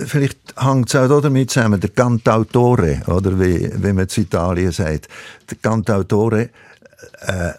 [0.07, 5.09] vielleicht hängt es auch damit zusammen, der Cantautore, oder wie, wie man in Italien sagt.
[5.49, 6.51] Der Cantautore
[7.21, 7.53] äh,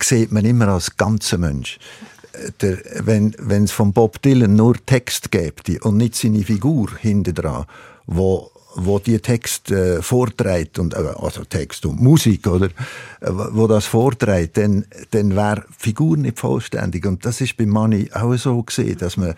[0.00, 1.78] sieht man immer als ganzer Mensch
[2.60, 7.66] der, wenn es von Bob Dylan nur Text gäbe und nicht seine Figur hinten dran,
[8.06, 13.66] wo wo die Text äh, vorträgt und äh, also Text und Musik oder äh, wo
[13.66, 18.34] das vorträgt, dann dann wäre die Figur nicht vollständig und das ist bei Manni auch
[18.36, 19.34] so gesehen, dass man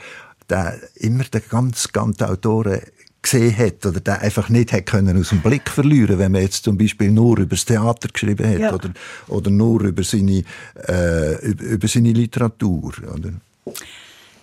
[0.49, 2.81] da immer den ganz ganz Autoren
[3.25, 6.65] gesehen hat oder der einfach nicht hat können aus dem Blick verlieren, wenn man jetzt
[6.65, 8.73] zum Beispiel nur über das Theater geschrieben hat ja.
[8.73, 8.91] oder,
[9.29, 10.45] oder nur über seine,
[10.87, 12.93] äh, über seine Literatur.
[13.13, 13.31] Oder?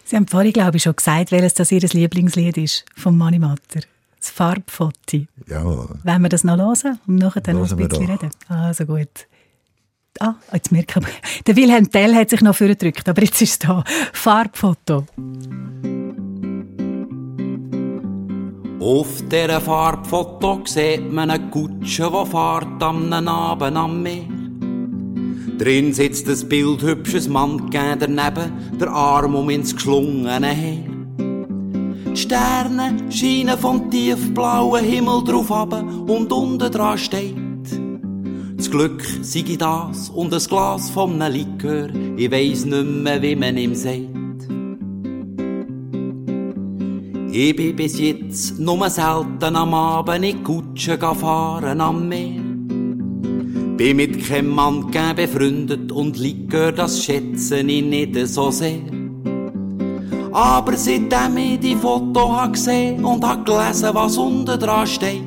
[0.04, 3.82] Sie haben vorhin, glaube ich, schon gesagt, welches das Ihr Lieblingslied ist vom Mani Matter.
[4.22, 5.26] Das Farbfoto.
[5.48, 5.64] Ja.
[5.64, 8.30] Wollen wir das noch hören und nachher dann noch ein bisschen reden?
[8.48, 9.28] Also gut.
[10.20, 13.60] Ah, jetzt merke ich, der Wilhelm Tell hat sich noch vorgedrückt, aber jetzt ist es
[13.60, 13.84] da.
[14.14, 15.08] Farbfoto.
[18.80, 24.24] Auf dieser Farbfoto sieht man eine Kutsche, die fährt am Abend am Meer.
[25.58, 30.91] Drin sitzt ein bildhübsches Mann daneben, der Arm um ins geschlungene her.
[32.14, 37.36] Die Sterne scheinen vom tiefblauen Himmel drauf ab und unten dran steht.
[38.58, 43.58] Das Glück sei das und ein Glas vom Likör, ich weiss nicht mehr, wie man
[43.58, 44.02] ihm sagt.
[47.32, 52.42] Ich bin bis jetzt nur selten am Abend in Kutsche fahren am Meer.
[53.78, 59.01] Bin mit keinem Mann befreundet und Likör, das schätze ich nicht so sehr.
[60.32, 65.24] Aber seitdem ich die Foto gesehen und hab gelesen, was unten dran steht,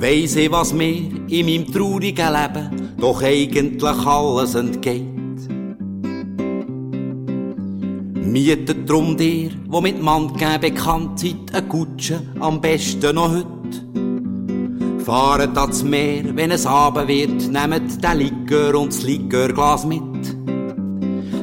[0.00, 5.06] weiss ich, was mir in meinem traurigen Leben doch eigentlich alles entgeht.
[8.14, 13.44] Mietet drum dir, wo mit Manngeben bekannt seid, eine Kutsche, am besten noch heute.
[15.04, 20.11] Fahret ans Meer, wenn es Abend wird, nehmt den Likör und das Likörglas mit.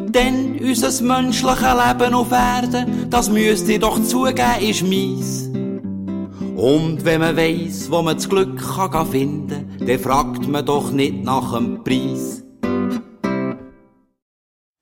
[0.09, 5.49] Denn unser menschliches Leben auf Erden, das müsst ihr doch zugeben, ist mies.
[6.55, 10.91] Und wenn man weiss, wo man das Glück kann finden kann, dann fragt man doch
[10.91, 12.43] nicht nach dem Preis.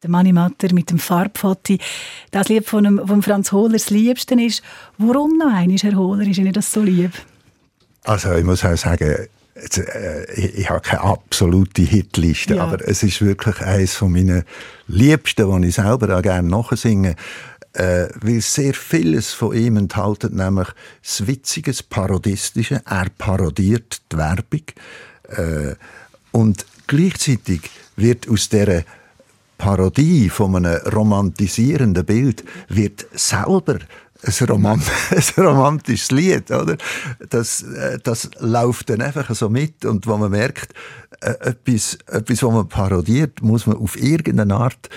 [0.02, 1.78] Der Manimatter mit dem Farbfotti.
[2.32, 4.64] Das Lied von, dem, von Franz Hohler das Liebste ist.
[4.98, 7.12] Warum noch einmal, Herr Hohler, ist Ihnen das so lieb?
[8.04, 9.28] Also ich muss auch sagen,
[9.78, 12.64] äh, ich, ich habe keine absolute Hitliste, ja.
[12.64, 14.44] aber es ist wirklich eines von meinen
[14.88, 17.16] Liebsten, die ich selber auch gerne nachsinge.
[17.74, 20.68] Äh, weil sehr vieles von ihm enthalten, nämlich
[21.04, 22.82] das Witziges, Parodistische.
[22.90, 24.64] Er parodiert die Werbung.
[25.30, 25.76] Äh,
[26.32, 28.84] und gleichzeitig wird aus dieser
[29.58, 33.80] Parodie von einem romantisierenden Bild wird selber
[34.24, 36.78] ein, Romant ein romantisches Lied, oder?
[37.30, 40.74] Das, äh, das läuft dann einfach so mit und wo man merkt,
[41.22, 44.90] äh, etwas, etwas, was man parodiert, muss man auf irgendeine Art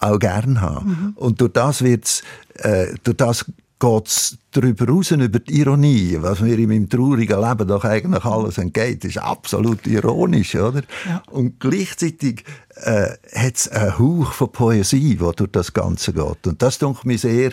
[0.00, 0.88] auch gern haben.
[0.88, 1.12] Mhm.
[1.16, 2.22] Und durch das wird's,
[2.54, 3.44] äh, durch das
[3.80, 8.58] geht's darüber raus, über die Ironie, was mir in meinem traurigen Leben doch eigentlich alles
[8.58, 10.82] entgeht, ist absolut ironisch, oder?
[11.06, 11.22] Ja.
[11.30, 16.46] Und gleichzeitig äh, hat es einen Hauch von Poesie, der durch das Ganze geht.
[16.46, 17.52] Und das tut mir sehr,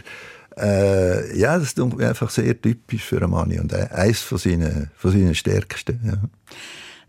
[0.58, 5.36] äh, ja, das mir einfach sehr typisch für Mann und eines von seinen, von seinen
[5.36, 6.00] stärksten.
[6.04, 6.14] Ja.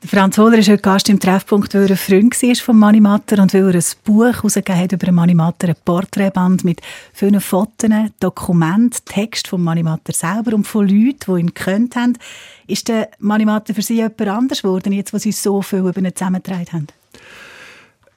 [0.05, 3.55] Franz Hohler ist heute Gast im Treffpunkt, weil er ein Freund war von Manimatter und
[3.55, 6.81] weil er ein Buch herausgegeben hat über Manimatter, ein Porträtband mit
[7.13, 7.91] vielen Fotos,
[8.21, 12.13] Dokumenten, Text von Manimatter selber und von Leuten, die ihn gekannt haben.
[12.67, 16.15] Ist der Manimatter für Sie jemand anders geworden, jetzt, wo Sie so viel über ihn
[16.15, 16.87] zusammengetragen haben?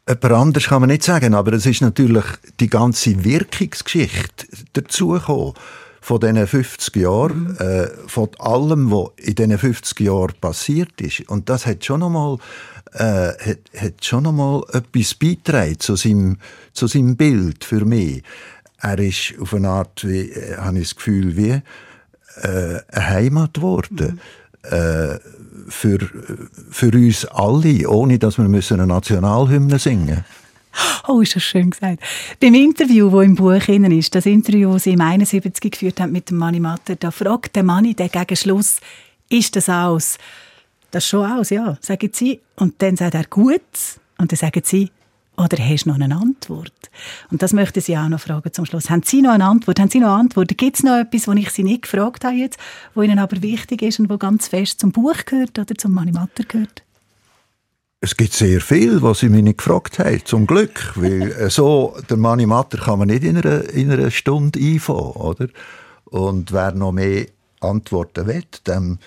[0.10, 2.26] Jemand anders kann man nicht sagen, aber es ist natürlich
[2.60, 5.53] die ganze Wirkungsgeschichte dazugekommen
[6.01, 7.57] von diesen 50 Jahren, mhm.
[7.60, 11.30] äh, von allem, was in diesen 50 Jahren passiert ist.
[11.30, 12.38] Und das hat schon einmal
[12.93, 16.38] äh, hat, hat schon einmal etwas beigetragen zu seinem,
[16.74, 18.24] zu seinem Bild für mich.
[18.80, 21.62] Er ist auf eine Art, wie, äh, habe ich das Gefühl, wie
[22.41, 24.14] äh, eine Heimat geworden.
[24.14, 24.20] Mhm.
[24.70, 25.20] Äh,
[25.67, 25.99] für,
[26.72, 30.26] für uns alle, ohne dass wir eine Nationalhymne singen müssen.
[31.07, 32.03] Oh, ist das schön gesagt.
[32.39, 36.30] Beim Interview, das im Buch ist, das Interview, das Sie im 71 geführt haben mit
[36.30, 38.80] dem Manni Matter, da fragt der Manni der gegen Schluss,
[39.30, 40.17] ist das aus?
[40.91, 42.39] Das schon aus, ja, sagen Sie.
[42.55, 43.61] Und dann sagt er, gut.
[44.17, 44.91] Und dann sagen Sie,
[45.40, 46.74] oder hast du noch eine Antwort?
[47.32, 48.90] Und das möchte Sie auch noch fragen zum Schluss.
[48.90, 49.80] Haben Sie noch eine Antwort?
[49.80, 50.58] Haben Sie noch Antworten?
[50.58, 52.60] Gibt es noch etwas, wo ich Sie nicht gefragt habe jetzt,
[52.94, 56.44] wo Ihnen aber wichtig ist und wo ganz fest zum Buch gehört oder zum Manimatter
[56.44, 56.84] gehört?
[58.02, 60.94] Es gibt sehr viel, was Sie mich nicht gefragt haben, zum Glück.
[60.96, 65.48] Weil so, der Manni Matter kann man nicht in einer, in einer Stunde einfangen, oder?
[66.06, 67.26] Und wer noch mehr
[67.60, 69.00] Antworten will, dem,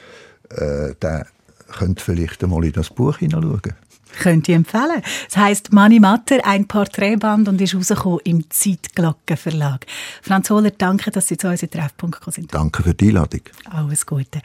[0.51, 1.26] äh, der
[1.72, 3.74] könnte vielleicht einmal in das Buch hineinschauen.
[4.20, 5.02] Könnte ich empfehlen.
[5.28, 9.86] Es heisst Mani Matter, ein Porträtband und ist rausgekommen im Zeitglocken Verlag.
[10.22, 12.54] Franz Hohler, danke, dass Sie zu uns in Treffpunkt gekommen sind.
[12.54, 13.40] Danke für die Einladung.
[13.70, 14.40] Alles Gute.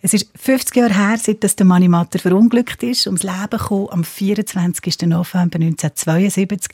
[0.00, 4.04] Es ist 50 Jahre her, seit der Mani Matter verunglückt ist, ums Leben gekommen am
[4.04, 5.02] 24.
[5.02, 6.70] November 1972.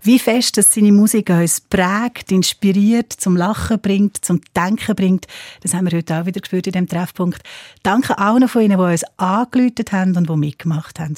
[0.00, 5.26] Wie fest, dass seine Musik uns prägt, inspiriert, zum Lachen bringt, zum Denken bringt,
[5.62, 7.42] das haben wir heute auch wieder gespürt in dem Treffpunkt.
[7.82, 11.16] Danke allen von Ihnen, die uns angelötet haben und die mitgemacht haben.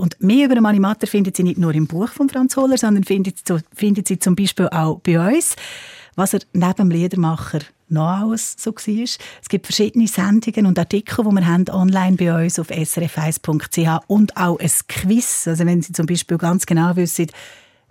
[0.00, 3.04] Und mehr über den Animator findet Sie nicht nur im Buch von Franz Hohler, sondern
[3.04, 3.42] findet,
[3.74, 5.56] findet Sie zum Beispiel auch bei uns,
[6.16, 9.04] was er neben dem Liedermacher noch alles so war.
[9.04, 14.36] Es gibt verschiedene Sendungen und Artikel, die wir haben online bei uns auf srf1.ch und
[14.38, 15.46] auch ein Quiz.
[15.46, 17.26] Also wenn Sie zum Beispiel ganz genau wissen,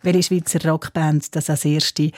[0.02, 2.12] welche Schweizer Rockband das als erste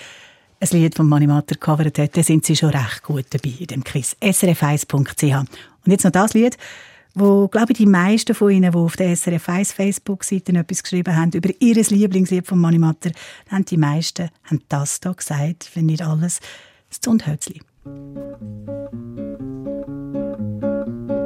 [0.61, 3.83] ein Lied von Manimator gecovert hat, dann sind Sie schon recht gut dabei in dem
[3.83, 4.15] Quiz.
[4.21, 5.35] srf1.ch.
[5.35, 6.57] Und jetzt noch das Lied,
[7.13, 11.15] wo, glaube ich, die meisten von Ihnen, die auf der SRF 1 Facebook-Seite etwas geschrieben
[11.15, 13.11] haben über ihr Lieblingslied von Manimatter,
[13.49, 16.39] haben die meisten haben das da gesagt, wenn nicht alles,
[16.89, 17.61] das Zundhölzli.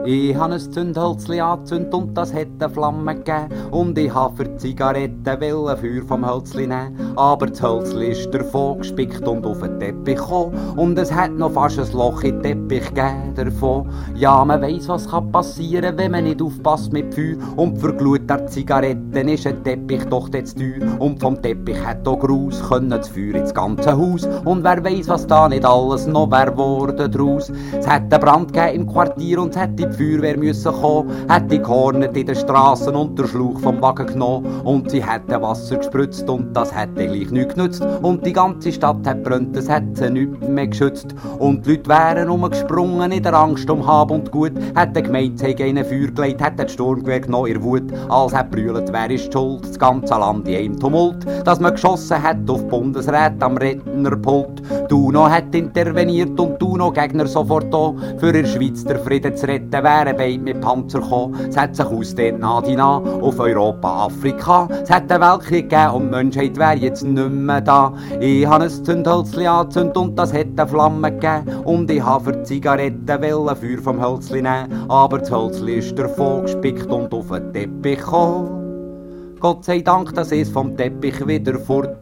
[0.08, 3.48] Ich habe ein Zündhölzli angezündet und das hat eine Flamme gegeben.
[3.72, 7.14] Und ich habe für Zigaretten ein Feuer vom Hölzli nehmen.
[7.16, 10.54] Aber das Hölzli ist davon gespickt und auf den Teppich gekommen.
[10.76, 13.90] Und es hat noch fast ein Loch in den Teppich gegeben davon.
[14.16, 17.38] Ja, man weiss, was kann passieren, wenn man nicht aufpasst mit Feuer.
[17.56, 21.00] Und für Glut der Zigaretten ist ein Teppich doch jetzt teuer.
[21.00, 24.28] Und vom Teppich hat auch Gruß können das Feuer ins ganze Haus.
[24.46, 27.52] Und wer weiss, was da nicht alles noch wär worden draus.
[27.76, 31.52] Es hat einen Brand gegeben im Quartier und es hat die Feuerwehr müssen kommen, hat
[31.52, 35.78] die gehornet in den Straßen und der Schlauch vom Wagen genommen und sie hätte Wasser
[35.78, 37.86] gespritzt und das hätte gleich nichts genützt.
[38.02, 41.16] Und die ganze Stadt hat brennt, es hätte nichts mehr geschützt.
[41.40, 45.48] Und die Leute wären umgesprungen in der Angst um Hab und Gut, hätte gemeint, sie
[45.48, 49.32] hätten einen Feuer gelegt, hätte das Sturmgewehr genommen, ihr Wut, als hat brüllt, wer ist
[49.32, 54.62] schuld, das ganze Land in einem Tumult, dass man geschossen hat auf Bundesrat am Rednerpult,
[54.90, 59.48] Duno hat interveniert und Duno Gegner sofort da, für in der Schweiz der Frieden zu
[59.48, 61.36] retten, wären beide mit Panzer gekommen.
[61.48, 64.68] Es hat sich ausdehnt nach die nach auf Europa, Afrika.
[64.84, 67.94] Es hat einen Weltkrieg gegeben und die Menschheit wäre jetzt nicht mehr da.
[68.20, 71.64] Ich habe ein Zündhölzli angezündet und das hat eine Flamme gegeben.
[71.64, 74.90] Und ich habe für Zigaretten Feuer vom Hölzli nehmen.
[74.90, 79.36] Aber das Hölzli ist davon gespickt und auf den Teppich gekommen.
[79.40, 81.98] Gott sei Dank, dass es vom Teppich wieder fort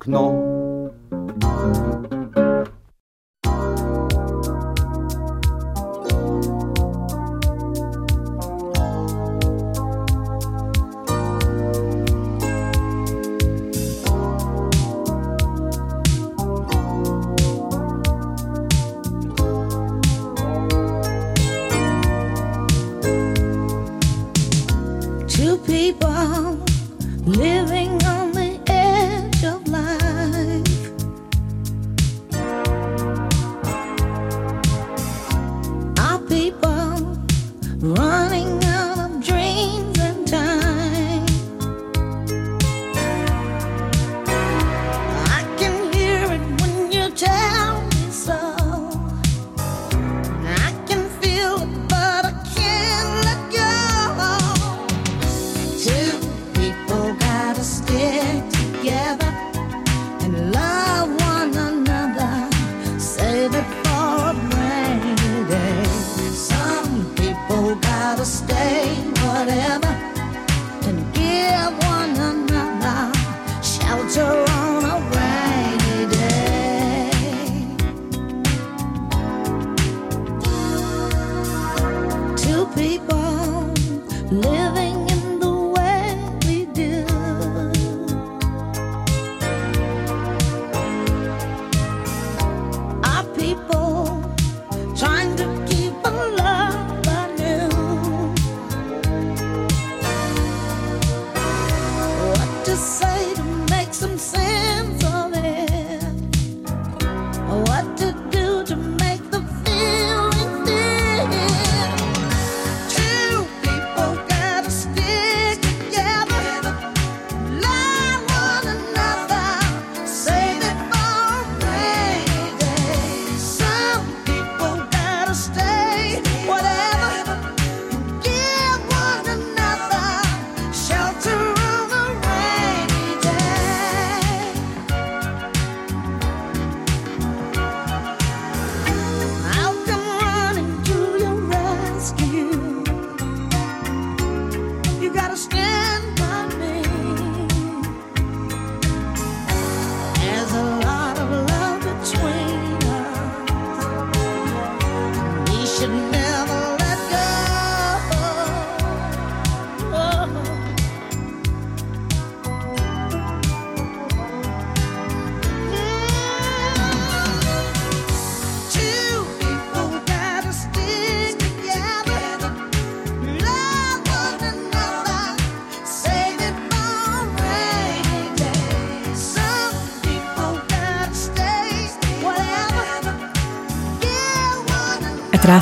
[0.00, 0.90] genommen.